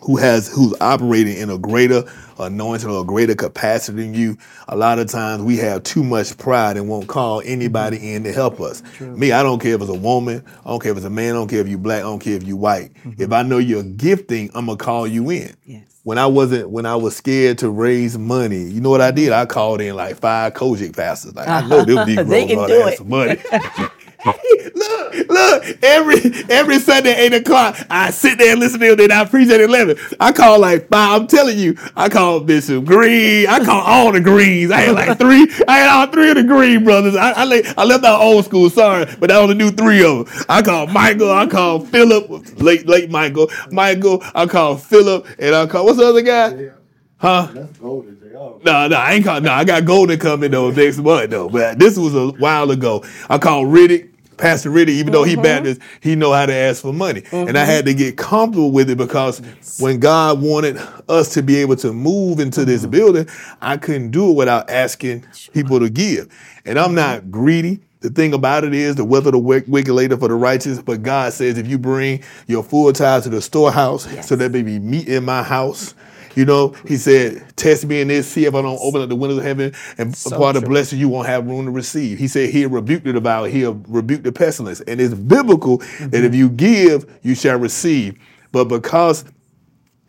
who 0.00 0.16
has 0.16 0.48
who's 0.48 0.74
operating 0.80 1.36
in 1.36 1.50
a 1.50 1.58
greater 1.58 2.04
anointing 2.38 2.88
or 2.88 3.02
a 3.02 3.04
greater 3.04 3.34
capacity 3.34 4.02
than 4.02 4.14
you. 4.14 4.36
A 4.68 4.76
lot 4.76 4.98
of 4.98 5.08
times 5.08 5.42
we 5.42 5.56
have 5.58 5.82
too 5.82 6.04
much 6.04 6.36
pride 6.38 6.76
and 6.76 6.88
won't 6.88 7.08
call 7.08 7.42
anybody 7.44 7.98
mm-hmm. 7.98 8.06
in 8.06 8.24
to 8.24 8.32
help 8.32 8.60
us. 8.60 8.82
Me, 9.00 9.32
I 9.32 9.42
don't 9.42 9.60
care 9.60 9.74
if 9.74 9.80
it's 9.80 9.90
a 9.90 9.94
woman, 9.94 10.44
I 10.64 10.70
don't 10.70 10.82
care 10.82 10.92
if 10.92 10.98
it's 10.98 11.06
a 11.06 11.10
man, 11.10 11.34
I 11.34 11.38
don't 11.38 11.48
care 11.48 11.60
if 11.60 11.68
you 11.68 11.78
black, 11.78 12.00
I 12.00 12.02
don't 12.02 12.20
care 12.20 12.34
if 12.34 12.44
you 12.44 12.56
white. 12.56 12.94
Mm-hmm. 12.94 13.22
If 13.22 13.32
I 13.32 13.42
know 13.42 13.58
you're 13.58 13.82
gifting, 13.82 14.50
I'm 14.54 14.66
gonna 14.66 14.78
call 14.78 15.06
you 15.06 15.30
in. 15.30 15.54
Yes. 15.64 15.84
When 16.04 16.16
I 16.16 16.26
wasn't, 16.26 16.70
when 16.70 16.86
I 16.86 16.96
was 16.96 17.16
scared 17.16 17.58
to 17.58 17.70
raise 17.70 18.16
money, 18.16 18.62
you 18.62 18.80
know 18.80 18.90
what 18.90 19.00
I 19.00 19.08
mm-hmm. 19.08 19.16
did? 19.16 19.32
I 19.32 19.46
called 19.46 19.80
in 19.80 19.94
like 19.94 20.16
five 20.16 20.54
COGIC 20.54 20.96
pastors. 20.96 21.34
Like 21.34 21.48
I 21.48 21.66
know 21.66 21.84
them 21.84 21.96
Negroes 22.08 22.28
They 22.28 22.46
can 22.46 22.66
do 22.66 22.86
it. 22.86 22.98
some 22.98 23.08
money. 23.08 23.38
look, 24.74 25.28
look, 25.28 25.64
every 25.82 26.16
every 26.50 26.78
Sunday, 26.80 27.14
8 27.14 27.34
o'clock, 27.34 27.76
I 27.88 28.10
sit 28.10 28.38
there 28.38 28.50
and 28.50 28.60
listen 28.60 28.80
to 28.80 28.86
them, 28.88 28.96
then 28.96 29.12
I 29.12 29.24
preach 29.24 29.48
at 29.50 29.60
11. 29.60 29.96
I 30.18 30.32
call 30.32 30.58
like 30.58 30.88
five, 30.88 31.20
I'm 31.20 31.26
telling 31.28 31.58
you, 31.58 31.76
I 31.94 32.08
call 32.08 32.40
Bishop 32.40 32.84
Green, 32.84 33.46
I 33.46 33.64
call 33.64 33.80
all 33.80 34.10
the 34.12 34.20
Greens. 34.20 34.72
I 34.72 34.80
had 34.80 34.94
like 34.94 35.18
three, 35.18 35.48
I 35.68 35.78
had 35.78 35.88
all 35.88 36.06
three 36.08 36.30
of 36.30 36.36
the 36.36 36.42
Green 36.42 36.82
brothers. 36.84 37.14
I, 37.14 37.30
I, 37.32 37.74
I 37.76 37.84
left 37.84 38.04
out 38.04 38.20
old 38.20 38.44
school, 38.44 38.68
sorry, 38.70 39.06
but 39.20 39.30
I 39.30 39.36
only 39.36 39.54
knew 39.54 39.70
three 39.70 40.04
of 40.04 40.26
them. 40.26 40.44
I 40.48 40.62
called 40.62 40.90
Michael, 40.92 41.30
I 41.30 41.46
called 41.46 41.88
Philip, 41.88 42.60
late, 42.60 42.86
late 42.88 43.10
Michael, 43.10 43.50
Michael, 43.70 44.22
I 44.34 44.46
called 44.46 44.82
Philip, 44.82 45.26
and 45.38 45.54
I 45.54 45.66
called, 45.66 45.86
what's 45.86 45.98
the 45.98 46.06
other 46.06 46.22
guy? 46.22 46.77
Huh? 47.18 47.48
That's 47.52 47.78
golden, 47.78 48.18
JR. 48.20 48.64
No, 48.64 48.88
no, 48.88 48.96
I 48.96 49.14
ain't 49.14 49.24
call. 49.24 49.40
No, 49.40 49.52
I 49.52 49.64
got 49.64 49.84
Golden 49.84 50.18
coming 50.18 50.52
though 50.52 50.70
next 50.70 50.98
month 50.98 51.30
though. 51.30 51.48
But 51.48 51.78
this 51.78 51.98
was 51.98 52.14
a 52.14 52.28
while 52.28 52.70
ago. 52.70 53.04
I 53.28 53.38
called 53.38 53.66
Riddick, 53.68 54.10
Pastor 54.36 54.70
Riddick, 54.70 54.90
even 54.90 55.12
though 55.12 55.24
he 55.24 55.32
mm-hmm. 55.32 55.42
Baptist, 55.42 55.80
he 56.00 56.14
know 56.14 56.32
how 56.32 56.46
to 56.46 56.54
ask 56.54 56.80
for 56.80 56.92
money, 56.92 57.24
and 57.32 57.58
I 57.58 57.64
had 57.64 57.86
to 57.86 57.94
get 57.94 58.16
comfortable 58.16 58.70
with 58.70 58.88
it 58.88 58.98
because 58.98 59.42
when 59.80 59.98
God 59.98 60.40
wanted 60.40 60.80
us 61.08 61.34
to 61.34 61.42
be 61.42 61.56
able 61.56 61.76
to 61.76 61.92
move 61.92 62.38
into 62.38 62.64
this 62.64 62.82
mm-hmm. 62.82 62.92
building, 62.92 63.28
I 63.60 63.76
couldn't 63.76 64.12
do 64.12 64.30
it 64.30 64.34
without 64.34 64.70
asking 64.70 65.26
people 65.52 65.80
to 65.80 65.90
give. 65.90 66.32
And 66.64 66.78
I'm 66.78 66.94
not 66.94 67.22
mm-hmm. 67.22 67.30
greedy. 67.30 67.80
The 68.00 68.10
thing 68.10 68.32
about 68.32 68.62
it 68.62 68.74
is 68.74 68.94
the 68.94 69.04
wealth 69.04 69.26
of 69.26 69.32
the 69.32 69.40
wick- 69.40 69.64
wicked 69.66 69.92
later 69.92 70.16
for 70.16 70.28
the 70.28 70.34
righteous. 70.34 70.80
But 70.80 71.02
God 71.02 71.32
says 71.32 71.58
if 71.58 71.66
you 71.66 71.78
bring 71.78 72.22
your 72.46 72.62
full 72.62 72.92
tithe 72.92 73.24
to 73.24 73.28
the 73.28 73.42
storehouse, 73.42 74.06
so 74.24 74.36
there 74.36 74.48
may 74.48 74.62
be 74.62 74.78
meat 74.78 75.08
in 75.08 75.24
my 75.24 75.42
house. 75.42 75.94
You 76.38 76.44
know, 76.44 76.68
he 76.86 76.98
said, 76.98 77.56
test 77.56 77.84
me 77.84 78.00
in 78.00 78.06
this, 78.06 78.28
see 78.28 78.44
if 78.44 78.54
I 78.54 78.62
don't 78.62 78.78
open 78.80 79.02
up 79.02 79.08
the 79.08 79.16
windows 79.16 79.38
of 79.38 79.44
heaven 79.44 79.74
and 79.98 80.16
part 80.30 80.54
of 80.54 80.66
blessing 80.66 81.00
you 81.00 81.08
won't 81.08 81.26
have 81.26 81.44
room 81.44 81.64
to 81.64 81.72
receive. 81.72 82.16
He 82.16 82.28
said 82.28 82.50
he'll 82.50 82.70
rebuke 82.70 83.02
the 83.02 83.12
devourer, 83.12 83.48
he'll 83.48 83.74
rebuke 83.88 84.22
the 84.22 84.30
pestilence. 84.30 84.80
And 84.82 85.00
it's 85.00 85.14
biblical 85.14 85.78
that 85.78 86.14
if 86.14 86.30
mm-hmm. 86.30 86.34
you 86.34 86.48
give, 86.48 87.18
you 87.24 87.34
shall 87.34 87.58
receive. 87.58 88.16
But 88.52 88.66
because 88.66 89.24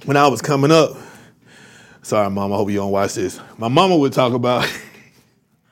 when 0.06 0.18
I 0.18 0.28
was 0.28 0.40
coming 0.40 0.70
up, 0.70 0.92
sorry, 2.04 2.30
mom, 2.30 2.54
I 2.54 2.58
hope 2.58 2.70
you 2.70 2.76
don't 2.76 2.92
watch 2.92 3.16
this. 3.16 3.40
My 3.58 3.68
mama 3.68 3.98
would 3.98 4.14
talk 4.14 4.34
about 4.34 4.72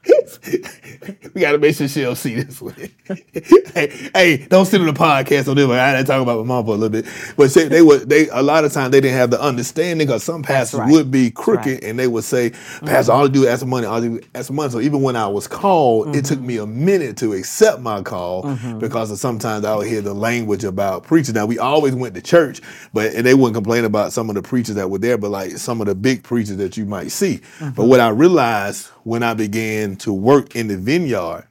we 1.38 1.42
gotta 1.42 1.60
make 1.60 1.76
sure 1.76 1.88
she 1.88 2.02
don't 2.02 2.16
see 2.16 2.34
this 2.34 2.60
one. 2.60 2.74
hey, 3.36 4.10
hey, 4.16 4.48
don't 4.50 4.66
sit 4.66 4.82
on 4.82 4.88
the 4.88 4.94
podcast 4.94 5.48
on 5.48 5.56
this 5.56 5.68
one. 5.68 5.78
I 5.78 5.96
didn't 5.96 6.08
talk 6.08 6.20
about 6.20 6.40
my 6.40 6.44
mom 6.44 6.66
for 6.66 6.72
a 6.72 6.78
little 6.78 6.90
bit, 6.90 7.06
but 7.38 7.52
say 7.52 7.68
they 7.68 7.84
were 7.84 8.00
they 8.00 8.28
a 8.30 8.42
lot 8.42 8.66
of 8.66 8.74
times 8.74 8.92
they 8.92 9.02
didn't 9.02 9.18
have 9.18 9.30
the 9.30 9.40
understanding 9.40 10.08
because 10.08 10.24
some 10.24 10.42
pastors 10.42 10.80
right. 10.80 10.92
would 10.92 11.12
be 11.12 11.30
crooked 11.30 11.68
right. 11.68 11.84
and 11.84 12.00
they 12.00 12.08
would 12.08 12.24
say, 12.24 12.50
mm-hmm. 12.50 12.88
Pastor, 12.88 13.12
all 13.12 13.26
I 13.26 13.28
do 13.28 13.44
is 13.44 13.50
ask 13.50 13.60
for 13.62 13.68
money, 13.68 13.86
all 13.86 13.98
I 13.98 14.00
do 14.00 14.18
is 14.18 14.26
ask 14.34 14.48
for 14.48 14.54
money. 14.54 14.72
So 14.72 14.80
even 14.80 15.04
when 15.04 15.16
I 15.16 15.28
was 15.28 15.48
called, 15.48 16.16
it 16.16 16.26
took 16.26 16.40
mm-hmm. 16.40 16.48
me 16.48 16.58
a 16.58 16.66
minute 16.66 17.18
to 17.18 17.34
accept 17.34 17.82
my 17.82 18.02
call 18.02 18.42
mm-hmm. 18.42 18.80
because 18.80 19.12
of 19.12 19.20
sometimes 19.20 19.64
I 19.64 19.76
would 19.76 19.86
hear 19.86 20.02
the 20.02 20.16
language 20.16 20.64
about 20.64 21.04
preachers. 21.04 21.36
Now 21.36 21.46
we 21.46 21.60
always 21.60 21.94
went 21.94 22.16
to 22.16 22.22
church, 22.22 22.62
but 22.94 23.14
and 23.14 23.24
they 23.24 23.36
wouldn't 23.36 23.54
complain 23.54 23.86
about 23.86 24.12
some 24.12 24.30
of 24.30 24.36
the 24.36 24.42
preachers 24.42 24.74
that 24.74 24.90
were 24.90 24.98
there, 24.98 25.20
but 25.20 25.30
like 25.30 25.52
some 25.52 25.82
of 25.82 25.88
the 25.88 25.94
big 25.94 26.24
preachers 26.24 26.58
that 26.58 26.78
you 26.78 26.86
might 26.86 27.12
see. 27.12 27.42
But 27.76 27.86
what 27.86 28.00
I 28.00 28.10
realized 28.10 28.90
when 29.08 29.24
I 29.24 29.34
began 29.34 29.96
to 29.98 30.12
work 30.12 30.54
in 30.54 30.68
the 30.68 30.76
vineyard, 30.78 31.48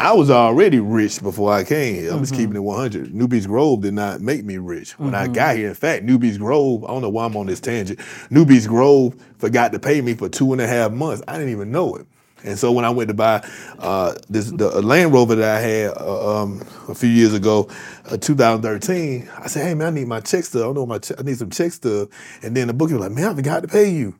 I 0.00 0.14
was 0.14 0.30
already 0.30 0.80
rich 0.80 1.22
before 1.22 1.52
I 1.52 1.62
came 1.62 1.94
here. 1.94 2.10
I'm 2.10 2.20
just 2.20 2.34
keeping 2.34 2.56
it 2.56 2.60
100. 2.62 3.14
New 3.14 3.28
Beach 3.28 3.46
Grove 3.46 3.82
did 3.82 3.92
not 3.92 4.22
make 4.22 4.44
me 4.46 4.56
rich 4.56 4.98
when 4.98 5.14
I 5.14 5.26
got 5.28 5.56
here. 5.56 5.68
In 5.68 5.74
fact, 5.74 6.04
New 6.04 6.18
Beach 6.18 6.38
Grove, 6.38 6.84
I 6.84 6.88
don't 6.88 7.02
know 7.02 7.10
why 7.10 7.26
I'm 7.26 7.36
on 7.36 7.46
this 7.46 7.60
tangent. 7.60 8.00
New 8.30 8.46
Beach 8.46 8.66
Grove 8.66 9.14
forgot 9.36 9.72
to 9.72 9.78
pay 9.78 10.00
me 10.00 10.14
for 10.14 10.30
two 10.30 10.52
and 10.52 10.60
a 10.60 10.66
half 10.66 10.90
months. 10.90 11.22
I 11.28 11.34
didn't 11.34 11.50
even 11.52 11.70
know 11.70 11.96
it. 11.96 12.06
And 12.44 12.58
so 12.58 12.72
when 12.72 12.84
I 12.86 12.90
went 12.90 13.08
to 13.08 13.14
buy 13.14 13.46
uh, 13.78 14.14
this 14.30 14.50
the 14.50 14.80
Land 14.80 15.12
Rover 15.12 15.34
that 15.34 15.56
I 15.56 15.60
had 15.60 15.90
uh, 15.98 16.42
um, 16.42 16.62
a 16.88 16.94
few 16.94 17.08
years 17.10 17.34
ago, 17.34 17.68
uh, 18.06 18.16
2013, 18.16 19.28
I 19.38 19.46
said, 19.48 19.66
"Hey 19.66 19.74
man, 19.74 19.88
I 19.88 19.90
need 19.90 20.08
my 20.08 20.20
check 20.20 20.44
stub. 20.44 20.60
I 20.60 20.64
don't 20.64 20.74
know 20.74 20.86
my 20.86 20.98
che- 20.98 21.14
I 21.18 21.22
need 21.22 21.36
some 21.38 21.50
check 21.50 21.72
stub." 21.72 22.10
And 22.42 22.56
then 22.56 22.68
the 22.68 22.74
bookie 22.74 22.92
was 22.94 23.02
like, 23.02 23.12
"Man, 23.12 23.28
I 23.32 23.34
forgot 23.34 23.62
to 23.62 23.68
pay 23.68 23.90
you." 23.90 24.14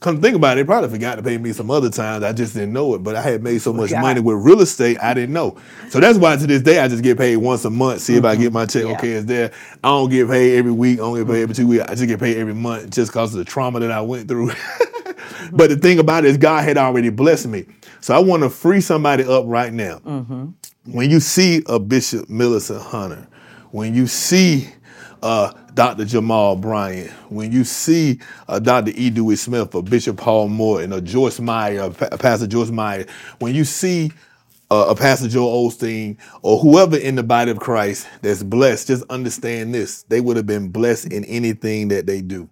Come 0.00 0.22
think 0.22 0.34
about 0.34 0.56
it, 0.56 0.62
they 0.62 0.64
probably 0.66 0.88
forgot 0.88 1.16
to 1.16 1.22
pay 1.22 1.36
me 1.36 1.52
some 1.52 1.70
other 1.70 1.90
times. 1.90 2.24
I 2.24 2.32
just 2.32 2.54
didn't 2.54 2.72
know 2.72 2.94
it, 2.94 3.02
but 3.02 3.16
I 3.16 3.20
had 3.20 3.42
made 3.42 3.60
so 3.60 3.70
much 3.70 3.92
money 3.92 4.18
with 4.18 4.38
real 4.38 4.62
estate, 4.62 4.96
I 4.98 5.12
didn't 5.12 5.34
know. 5.34 5.58
So 5.90 6.00
that's 6.00 6.18
why 6.18 6.36
to 6.36 6.46
this 6.46 6.62
day 6.62 6.80
I 6.80 6.88
just 6.88 7.02
get 7.02 7.18
paid 7.18 7.36
once 7.36 7.66
a 7.66 7.70
month. 7.70 8.00
See 8.00 8.16
if 8.16 8.24
I 8.24 8.34
get 8.34 8.46
mm-hmm. 8.46 8.54
my 8.54 8.64
check. 8.64 8.84
Yeah. 8.84 8.92
Okay, 8.92 9.10
it's 9.10 9.26
there. 9.26 9.52
I 9.84 9.88
don't 9.88 10.08
get 10.08 10.26
paid 10.26 10.56
every 10.56 10.72
week. 10.72 11.00
I 11.00 11.02
don't 11.02 11.18
get 11.18 11.26
paid 11.26 11.42
every 11.42 11.54
two 11.54 11.66
weeks. 11.66 11.84
I 11.84 11.94
just 11.94 12.06
get 12.06 12.18
paid 12.18 12.38
every 12.38 12.54
month 12.54 12.88
just 12.88 13.12
because 13.12 13.34
of 13.34 13.38
the 13.40 13.44
trauma 13.44 13.78
that 13.80 13.90
I 13.90 14.00
went 14.00 14.26
through. 14.26 14.46
but 15.52 15.68
the 15.68 15.74
mm-hmm. 15.74 15.80
thing 15.80 15.98
about 15.98 16.24
it 16.24 16.28
is 16.30 16.38
God 16.38 16.64
had 16.64 16.78
already 16.78 17.10
blessed 17.10 17.48
me. 17.48 17.66
So 18.00 18.14
I 18.14 18.20
want 18.20 18.42
to 18.42 18.48
free 18.48 18.80
somebody 18.80 19.24
up 19.24 19.44
right 19.46 19.72
now. 19.72 19.98
Mm-hmm. 19.98 20.92
When 20.92 21.10
you 21.10 21.20
see 21.20 21.62
a 21.66 21.78
Bishop 21.78 22.30
Millicent 22.30 22.80
Hunter, 22.80 23.28
when 23.70 23.94
you 23.94 24.06
see 24.06 24.70
uh, 25.22 25.52
Dr. 25.74 26.04
Jamal 26.04 26.56
Bryant, 26.56 27.10
when 27.30 27.52
you 27.52 27.64
see 27.64 28.18
uh, 28.48 28.58
Dr. 28.58 28.92
E. 28.94 29.10
Dewey 29.10 29.36
Smith 29.36 29.74
or 29.74 29.82
Bishop 29.82 30.16
Paul 30.16 30.48
Morton 30.48 30.92
or 30.92 31.00
Joyce 31.00 31.40
Meyer, 31.40 31.90
Pa- 31.90 32.16
Pastor 32.16 32.46
Joyce 32.46 32.70
Meyer, 32.70 33.06
when 33.38 33.54
you 33.54 33.64
see 33.64 34.12
uh, 34.70 34.86
a 34.88 34.94
Pastor 34.94 35.28
Joel 35.28 35.68
Osteen 35.70 36.16
or 36.42 36.58
whoever 36.58 36.96
in 36.96 37.16
the 37.16 37.22
body 37.22 37.50
of 37.50 37.58
Christ 37.58 38.08
that's 38.22 38.42
blessed, 38.42 38.88
just 38.88 39.04
understand 39.10 39.74
this. 39.74 40.02
They 40.04 40.20
would 40.20 40.36
have 40.36 40.46
been 40.46 40.68
blessed 40.68 41.12
in 41.12 41.24
anything 41.24 41.88
that 41.88 42.06
they 42.06 42.20
do. 42.20 42.48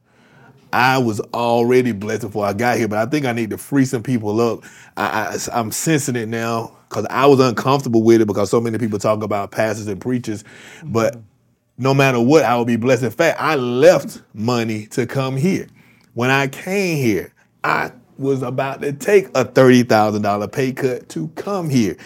I 0.72 0.98
was 0.98 1.20
already 1.32 1.92
blessed 1.92 2.22
before 2.22 2.44
I 2.44 2.52
got 2.52 2.76
here, 2.76 2.88
but 2.88 2.98
I 2.98 3.06
think 3.10 3.24
I 3.24 3.32
need 3.32 3.50
to 3.50 3.58
free 3.58 3.84
some 3.84 4.02
people 4.02 4.40
up. 4.40 4.64
I, 4.96 5.38
I, 5.52 5.58
am 5.58 5.72
sensing 5.72 6.16
it 6.16 6.28
now 6.28 6.76
because 6.88 7.06
I 7.08 7.26
was 7.26 7.40
uncomfortable 7.40 8.02
with 8.02 8.20
it 8.20 8.26
because 8.26 8.50
so 8.50 8.60
many 8.60 8.76
people 8.76 8.98
talk 8.98 9.22
about 9.22 9.50
pastors 9.50 9.86
and 9.86 10.00
preachers. 10.00 10.44
But 10.84 11.16
no 11.78 11.94
matter 11.94 12.20
what, 12.20 12.44
I 12.44 12.56
will 12.56 12.64
be 12.64 12.76
blessed. 12.76 13.04
In 13.04 13.10
fact, 13.10 13.40
I 13.40 13.54
left 13.54 14.22
money 14.34 14.86
to 14.88 15.06
come 15.06 15.36
here. 15.36 15.68
When 16.14 16.30
I 16.30 16.48
came 16.48 16.96
here, 16.96 17.32
I 17.62 17.92
was 18.18 18.42
about 18.42 18.82
to 18.82 18.92
take 18.92 19.28
a 19.28 19.44
$30,000 19.44 20.52
pay 20.52 20.72
cut 20.72 21.08
to 21.10 21.28
come 21.28 21.70
here. 21.70 21.96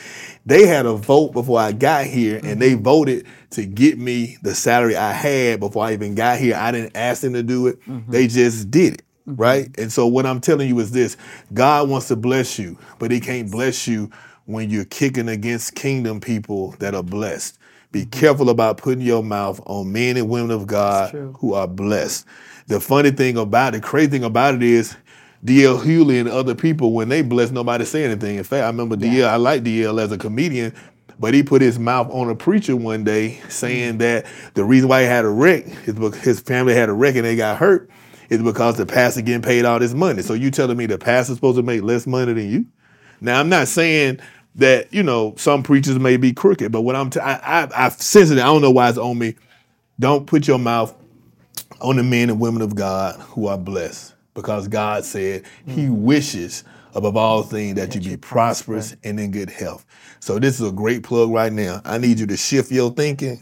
They 0.44 0.66
had 0.66 0.85
a 0.85 0.92
vote 0.92 1.32
before 1.32 1.58
I 1.58 1.72
got 1.72 2.04
here 2.04 2.38
and 2.44 2.61
they 2.61 2.72
mm-hmm. 2.72 2.82
voted 2.82 3.26
to 3.50 3.64
get 3.64 3.98
me 3.98 4.37
the 4.42 4.54
salary 4.54 4.96
I 4.96 5.12
had 5.12 5.61
before 5.61 5.87
I 5.87 5.94
even 5.94 6.14
got 6.14 6.38
here. 6.38 6.54
I 6.54 6.70
didn't 6.70 6.94
ask 6.94 7.22
them 7.22 7.32
to 7.32 7.42
do 7.42 7.66
it. 7.68 7.80
Mm-hmm. 7.87 8.11
They 8.11 8.26
just 8.26 8.70
did 8.70 8.94
it. 8.94 9.02
Mm-hmm. 9.26 9.40
Right? 9.40 9.78
And 9.78 9.90
so 9.90 10.06
what 10.06 10.26
I'm 10.26 10.40
telling 10.40 10.68
you 10.68 10.78
is 10.80 10.90
this 10.90 11.16
God 11.54 11.88
wants 11.88 12.08
to 12.08 12.16
bless 12.16 12.58
you, 12.58 12.76
but 12.98 13.11
he 13.11 13.20
can't 13.20 13.50
bless 13.50 13.88
you 13.88 14.11
when 14.44 14.68
you're 14.68 14.85
kicking 14.85 15.28
against 15.28 15.74
kingdom 15.76 16.20
people 16.20 16.72
that 16.72 16.94
are 16.94 17.04
blessed. 17.04 17.58
Be 17.92 18.07
careful 18.07 18.48
about 18.48 18.78
putting 18.78 19.05
your 19.05 19.22
mouth 19.22 19.61
on 19.66 19.92
men 19.92 20.16
and 20.16 20.28
women 20.28 20.50
of 20.50 20.66
God 20.66 21.12
who 21.38 21.52
are 21.52 21.68
blessed. 21.68 22.26
The 22.66 22.81
funny 22.81 23.11
thing 23.11 23.37
about 23.37 23.74
it, 23.74 23.83
crazy 23.83 24.11
thing 24.11 24.24
about 24.24 24.55
it 24.55 24.62
is, 24.62 24.96
DL 25.44 25.83
Hughley 25.83 26.20
and 26.20 26.28
other 26.28 26.55
people, 26.55 26.92
when 26.92 27.09
they 27.09 27.20
bless, 27.20 27.50
nobody 27.50 27.85
say 27.85 28.05
anything. 28.05 28.37
In 28.37 28.44
fact, 28.44 28.62
I 28.62 28.68
remember 28.68 28.96
DL, 28.96 29.26
I 29.26 29.37
like 29.37 29.62
DL 29.64 30.00
as 30.00 30.12
a 30.12 30.16
comedian, 30.16 30.72
but 31.18 31.35
he 31.35 31.42
put 31.42 31.61
his 31.61 31.78
mouth 31.78 32.09
on 32.11 32.31
a 32.31 32.35
preacher 32.35 32.76
one 32.76 33.05
day 33.05 33.40
saying 33.48 33.98
that 33.98 34.24
the 34.55 34.64
reason 34.64 34.88
why 34.88 35.02
he 35.02 35.09
had 35.09 35.24
a 35.24 35.28
wreck 35.28 35.66
is 35.87 35.94
because 35.94 36.20
his 36.22 36.40
family 36.40 36.74
had 36.74 36.88
a 36.88 36.92
wreck 36.92 37.16
and 37.16 37.24
they 37.24 37.37
got 37.37 37.59
hurt 37.59 37.90
is 38.31 38.40
because 38.40 38.76
the 38.76 38.87
pastor 38.87 39.20
getting 39.20 39.42
paid 39.42 39.64
all 39.64 39.78
this 39.78 39.94
money. 39.94 40.22
So 40.22 40.33
you 40.33 40.50
telling 40.50 40.76
me 40.76 40.87
the 40.87 40.96
pastor's 40.96 41.37
supposed 41.37 41.57
to 41.57 41.62
make 41.62 41.83
less 41.83 42.07
money 42.07 42.33
than 42.33 42.48
you? 42.48 42.66
Now 43.20 43.38
I'm 43.38 43.48
not 43.48 43.68
saying 43.68 44.20
that 44.56 44.92
you 44.92 45.02
know 45.02 45.34
some 45.36 45.62
preachers 45.62 45.98
may 45.98 46.16
be 46.16 46.32
crooked, 46.32 46.72
but 46.72 46.82
what 46.82 46.96
I'm 46.96 47.10
t- 47.10 47.20
I, 47.20 47.62
I 47.62 47.86
I've 47.86 47.94
sensed 47.94 48.32
it. 48.32 48.38
I 48.38 48.44
don't 48.44 48.62
know 48.62 48.70
why 48.70 48.88
it's 48.88 48.98
on 48.98 49.18
me. 49.18 49.36
Don't 49.98 50.26
put 50.26 50.46
your 50.46 50.58
mouth 50.58 50.94
on 51.80 51.96
the 51.96 52.02
men 52.02 52.30
and 52.30 52.40
women 52.40 52.62
of 52.62 52.74
God 52.74 53.18
who 53.20 53.46
are 53.46 53.58
blessed, 53.58 54.14
because 54.34 54.68
God 54.68 55.04
said 55.04 55.44
He 55.66 55.88
wishes 55.88 56.64
above 56.94 57.16
all 57.16 57.42
things 57.42 57.76
that, 57.76 57.94
you 57.94 58.00
be 58.00 58.16
prosperous 58.16 58.94
and 59.02 59.18
in 59.18 59.30
good 59.30 59.50
health. 59.50 59.84
So 60.20 60.38
this 60.38 60.60
is 60.60 60.68
a 60.68 60.72
great 60.72 61.02
plug 61.02 61.30
right 61.30 61.52
now. 61.52 61.80
I 61.84 61.98
need 61.98 62.20
you 62.20 62.26
to 62.26 62.36
shift 62.36 62.70
your 62.70 62.90
thinking 62.90 63.40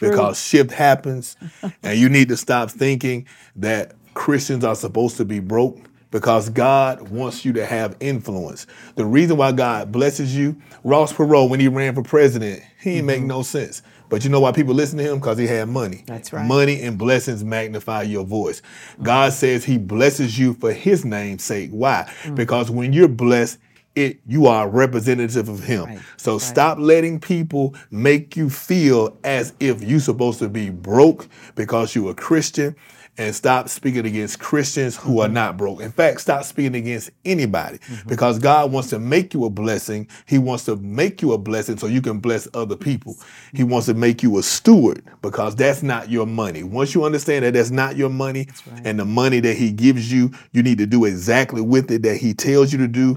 because 0.00 0.40
shift 0.40 0.70
happens, 0.70 1.36
and 1.82 1.98
you 1.98 2.08
need 2.08 2.28
to 2.28 2.36
stop 2.36 2.70
thinking 2.70 3.26
that 3.56 3.94
Christians 4.14 4.64
are 4.64 4.76
supposed 4.76 5.16
to 5.16 5.24
be 5.24 5.40
broke 5.40 5.78
because 6.10 6.48
God 6.48 7.08
wants 7.08 7.44
you 7.44 7.52
to 7.54 7.64
have 7.64 7.96
influence. 8.00 8.66
The 8.96 9.04
reason 9.04 9.36
why 9.36 9.52
God 9.52 9.92
blesses 9.92 10.36
you, 10.36 10.60
Ross 10.84 11.12
Perot, 11.12 11.48
when 11.48 11.60
he 11.60 11.68
ran 11.68 11.94
for 11.94 12.02
president, 12.02 12.62
he 12.80 12.94
didn't 12.94 13.06
make 13.06 13.18
mm-hmm. 13.20 13.28
no 13.28 13.42
sense. 13.42 13.82
But 14.08 14.24
you 14.24 14.30
know 14.30 14.40
why 14.40 14.50
people 14.50 14.74
listen 14.74 14.98
to 14.98 15.04
him? 15.04 15.20
Because 15.20 15.38
he 15.38 15.46
had 15.46 15.68
money. 15.68 16.02
That's 16.06 16.32
right. 16.32 16.44
Money 16.44 16.82
and 16.82 16.98
blessings 16.98 17.44
magnify 17.44 18.02
your 18.02 18.24
voice. 18.24 18.60
God 19.00 19.30
mm-hmm. 19.30 19.38
says 19.38 19.64
he 19.64 19.78
blesses 19.78 20.36
you 20.36 20.54
for 20.54 20.72
his 20.72 21.04
name's 21.04 21.44
sake. 21.44 21.70
Why? 21.70 22.12
Mm. 22.24 22.34
Because 22.34 22.70
when 22.70 22.92
you're 22.92 23.06
blessed, 23.06 23.58
it 23.94 24.20
you 24.26 24.46
are 24.46 24.68
representative 24.68 25.48
of 25.48 25.62
him. 25.62 25.84
Right. 25.84 26.00
So 26.16 26.32
Right. 26.32 26.42
stop 26.42 26.78
letting 26.78 27.20
people 27.20 27.74
make 27.90 28.36
you 28.36 28.50
feel 28.50 29.16
as 29.24 29.52
if 29.60 29.82
you're 29.82 30.00
supposed 30.00 30.38
to 30.40 30.48
be 30.48 30.70
broke 30.70 31.28
because 31.54 31.94
you're 31.94 32.10
a 32.10 32.14
Christian 32.14 32.76
and 33.18 33.34
stop 33.34 33.68
speaking 33.68 34.06
against 34.06 34.38
Christians 34.38 34.96
who 34.96 35.10
Mm-hmm. 35.10 35.20
are 35.20 35.28
not 35.28 35.56
broke. 35.56 35.80
In 35.82 35.90
fact, 35.92 36.20
stop 36.20 36.44
speaking 36.44 36.74
against 36.76 37.10
anybody 37.24 37.78
because 38.06 38.38
God 38.38 38.72
wants 38.72 38.88
to 38.90 38.98
make 38.98 39.34
you 39.34 39.44
a 39.44 39.50
blessing. 39.50 40.08
He 40.26 40.38
wants 40.38 40.64
to 40.66 40.76
make 40.76 41.20
you 41.20 41.32
a 41.32 41.38
blessing 41.38 41.76
so 41.76 41.86
you 41.86 42.00
can 42.00 42.20
bless 42.20 42.48
other 42.54 42.76
people. 42.76 43.16
He 43.52 43.64
wants 43.64 43.86
to 43.86 43.94
make 43.94 44.22
you 44.22 44.38
a 44.38 44.42
steward 44.42 45.02
because 45.22 45.56
that's 45.56 45.82
not 45.82 46.08
your 46.10 46.26
money. 46.26 46.62
Once 46.62 46.94
you 46.94 47.04
understand 47.04 47.44
that 47.44 47.54
that's 47.54 47.70
not 47.70 47.96
your 47.96 48.10
money 48.10 48.46
and 48.84 48.98
the 48.98 49.04
money 49.04 49.40
that 49.40 49.56
he 49.56 49.72
gives 49.72 50.10
you, 50.12 50.30
you 50.52 50.62
need 50.62 50.78
to 50.78 50.86
do 50.86 51.04
exactly 51.04 51.60
with 51.60 51.90
it 51.90 52.02
that 52.02 52.16
he 52.16 52.32
tells 52.32 52.72
you 52.72 52.78
to 52.78 52.88
do. 52.88 53.16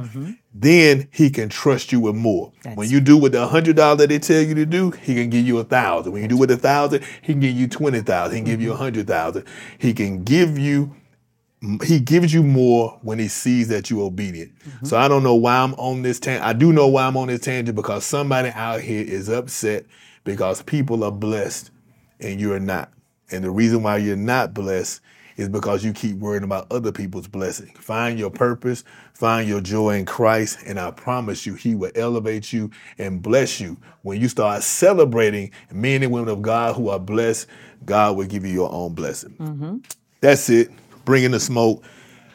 Then 0.54 1.08
he 1.12 1.32
can 1.32 1.50
trust 1.50 1.92
you 1.92 2.00
with 2.00 2.16
more. 2.16 2.52
when 2.76 2.90
you 2.90 3.00
do 3.00 3.18
what 3.18 3.32
the 3.32 3.48
hundred 3.48 3.76
dollars 3.76 3.98
that 4.00 4.10
they 4.10 4.20
tell 4.20 4.42
you 4.42 4.54
to 4.54 4.66
do, 4.66 4.92
he 4.92 5.16
can 5.16 5.30
give 5.30 5.48
you 5.48 5.58
a 5.58 5.64
thousand. 5.64 6.12
When 6.12 6.22
you 6.22 6.28
do 6.28 6.38
with 6.38 6.52
a 6.52 6.58
thousand, 6.58 7.04
he 7.22 7.34
can 7.34 7.40
give 7.40 7.56
you 7.56 7.68
twenty 7.68 8.02
thousand. 8.02 8.36
He 8.36 8.42
can 8.44 8.52
give 8.52 8.62
you 8.62 8.70
a 8.70 8.74
mm-hmm. 8.74 8.84
hundred 8.84 9.08
thousand. 9.08 9.46
He 9.80 9.94
can 9.94 10.24
give 10.24 10.60
you 10.60 10.96
he 11.84 12.00
gives 12.00 12.34
you 12.34 12.44
more 12.44 13.00
when 13.04 13.20
he 13.20 13.30
sees 13.30 13.70
that 13.70 13.90
you're 13.90 14.04
obedient. 14.04 14.52
Mm-hmm. 14.60 14.86
So 14.86 14.98
I 14.98 15.08
don't 15.08 15.24
know 15.24 15.36
why 15.36 15.58
I'm 15.58 15.74
on 15.76 16.02
this 16.02 16.20
tangent. 16.20 16.46
I 16.46 16.54
do 16.54 16.74
know 16.74 16.88
why 16.88 17.06
I'm 17.06 17.16
on 17.16 17.30
this 17.30 17.40
tangent 17.40 17.76
because 17.76 18.06
somebody 18.06 18.50
out 18.50 18.82
here 18.82 19.04
is 19.04 19.30
upset 19.30 19.86
because 20.26 20.62
people 20.62 21.04
are 21.04 21.12
blessed 21.12 21.72
and 22.20 22.40
you're 22.40 22.60
not. 22.60 22.92
And 23.32 23.44
the 23.46 23.50
reason 23.50 23.82
why 23.82 23.98
you're 23.98 24.18
not 24.18 24.54
blessed 24.54 25.02
is 25.38 25.50
because 25.50 25.84
you 25.84 25.94
keep 25.94 26.18
worrying 26.18 26.44
about 26.44 26.72
other 26.72 26.92
people's 26.92 27.28
blessing. 27.28 27.68
Find 27.76 28.20
your 28.20 28.30
purpose, 28.30 28.84
find 29.14 29.48
your 29.48 29.62
joy 29.62 29.96
in 29.96 30.06
Christ, 30.06 30.60
and 30.66 30.80
I 30.80 30.92
promise 30.92 31.46
you, 31.46 31.56
He 31.56 31.76
will 31.76 31.92
elevate 31.96 32.54
you 32.54 32.72
and 32.98 33.22
bless 33.22 33.60
you. 33.60 33.78
When 34.02 34.20
you 34.20 34.28
start 34.28 34.64
celebrating 34.64 35.52
men 35.72 36.04
and 36.04 36.12
women 36.12 36.30
of 36.30 36.42
God 36.42 36.76
who 36.76 36.90
are 36.90 37.00
blessed, 37.00 37.48
God 37.86 38.18
will 38.18 38.26
give 38.26 38.46
you 38.46 38.52
your 38.52 38.72
own 38.72 38.94
blessing. 38.94 39.36
Mm-hmm. 39.40 39.78
That's 40.22 40.50
it. 40.50 40.70
Bring 41.06 41.24
in 41.24 41.32
the 41.32 41.40
smoke. 41.40 41.84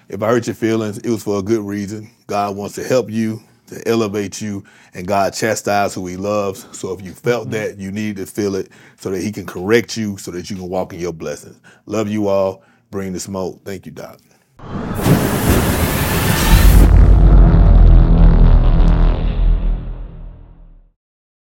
If 0.08 0.22
I 0.22 0.28
hurt 0.28 0.46
your 0.46 0.54
feelings, 0.54 0.98
it 0.98 1.10
was 1.10 1.22
for 1.22 1.38
a 1.38 1.42
good 1.42 1.62
reason. 1.62 2.10
God 2.26 2.56
wants 2.56 2.74
to 2.76 2.84
help 2.84 3.10
you, 3.10 3.42
to 3.66 3.86
elevate 3.86 4.40
you, 4.40 4.64
and 4.94 5.06
God 5.06 5.34
chastises 5.34 5.94
who 5.94 6.06
He 6.06 6.16
loves. 6.16 6.66
So 6.76 6.92
if 6.92 7.02
you 7.02 7.12
felt 7.12 7.44
mm-hmm. 7.44 7.52
that, 7.52 7.78
you 7.78 7.90
need 7.90 8.16
to 8.16 8.26
feel 8.26 8.54
it 8.54 8.70
so 8.96 9.10
that 9.10 9.20
He 9.20 9.32
can 9.32 9.46
correct 9.46 9.96
you, 9.96 10.16
so 10.16 10.30
that 10.30 10.50
you 10.50 10.56
can 10.56 10.68
walk 10.68 10.92
in 10.92 11.00
your 11.00 11.12
blessings. 11.12 11.60
Love 11.86 12.08
you 12.08 12.28
all 12.28 12.62
bring 12.90 13.12
the 13.12 13.20
smoke. 13.20 13.62
Thank 13.64 13.86
you, 13.86 13.92
Doc. 13.92 14.20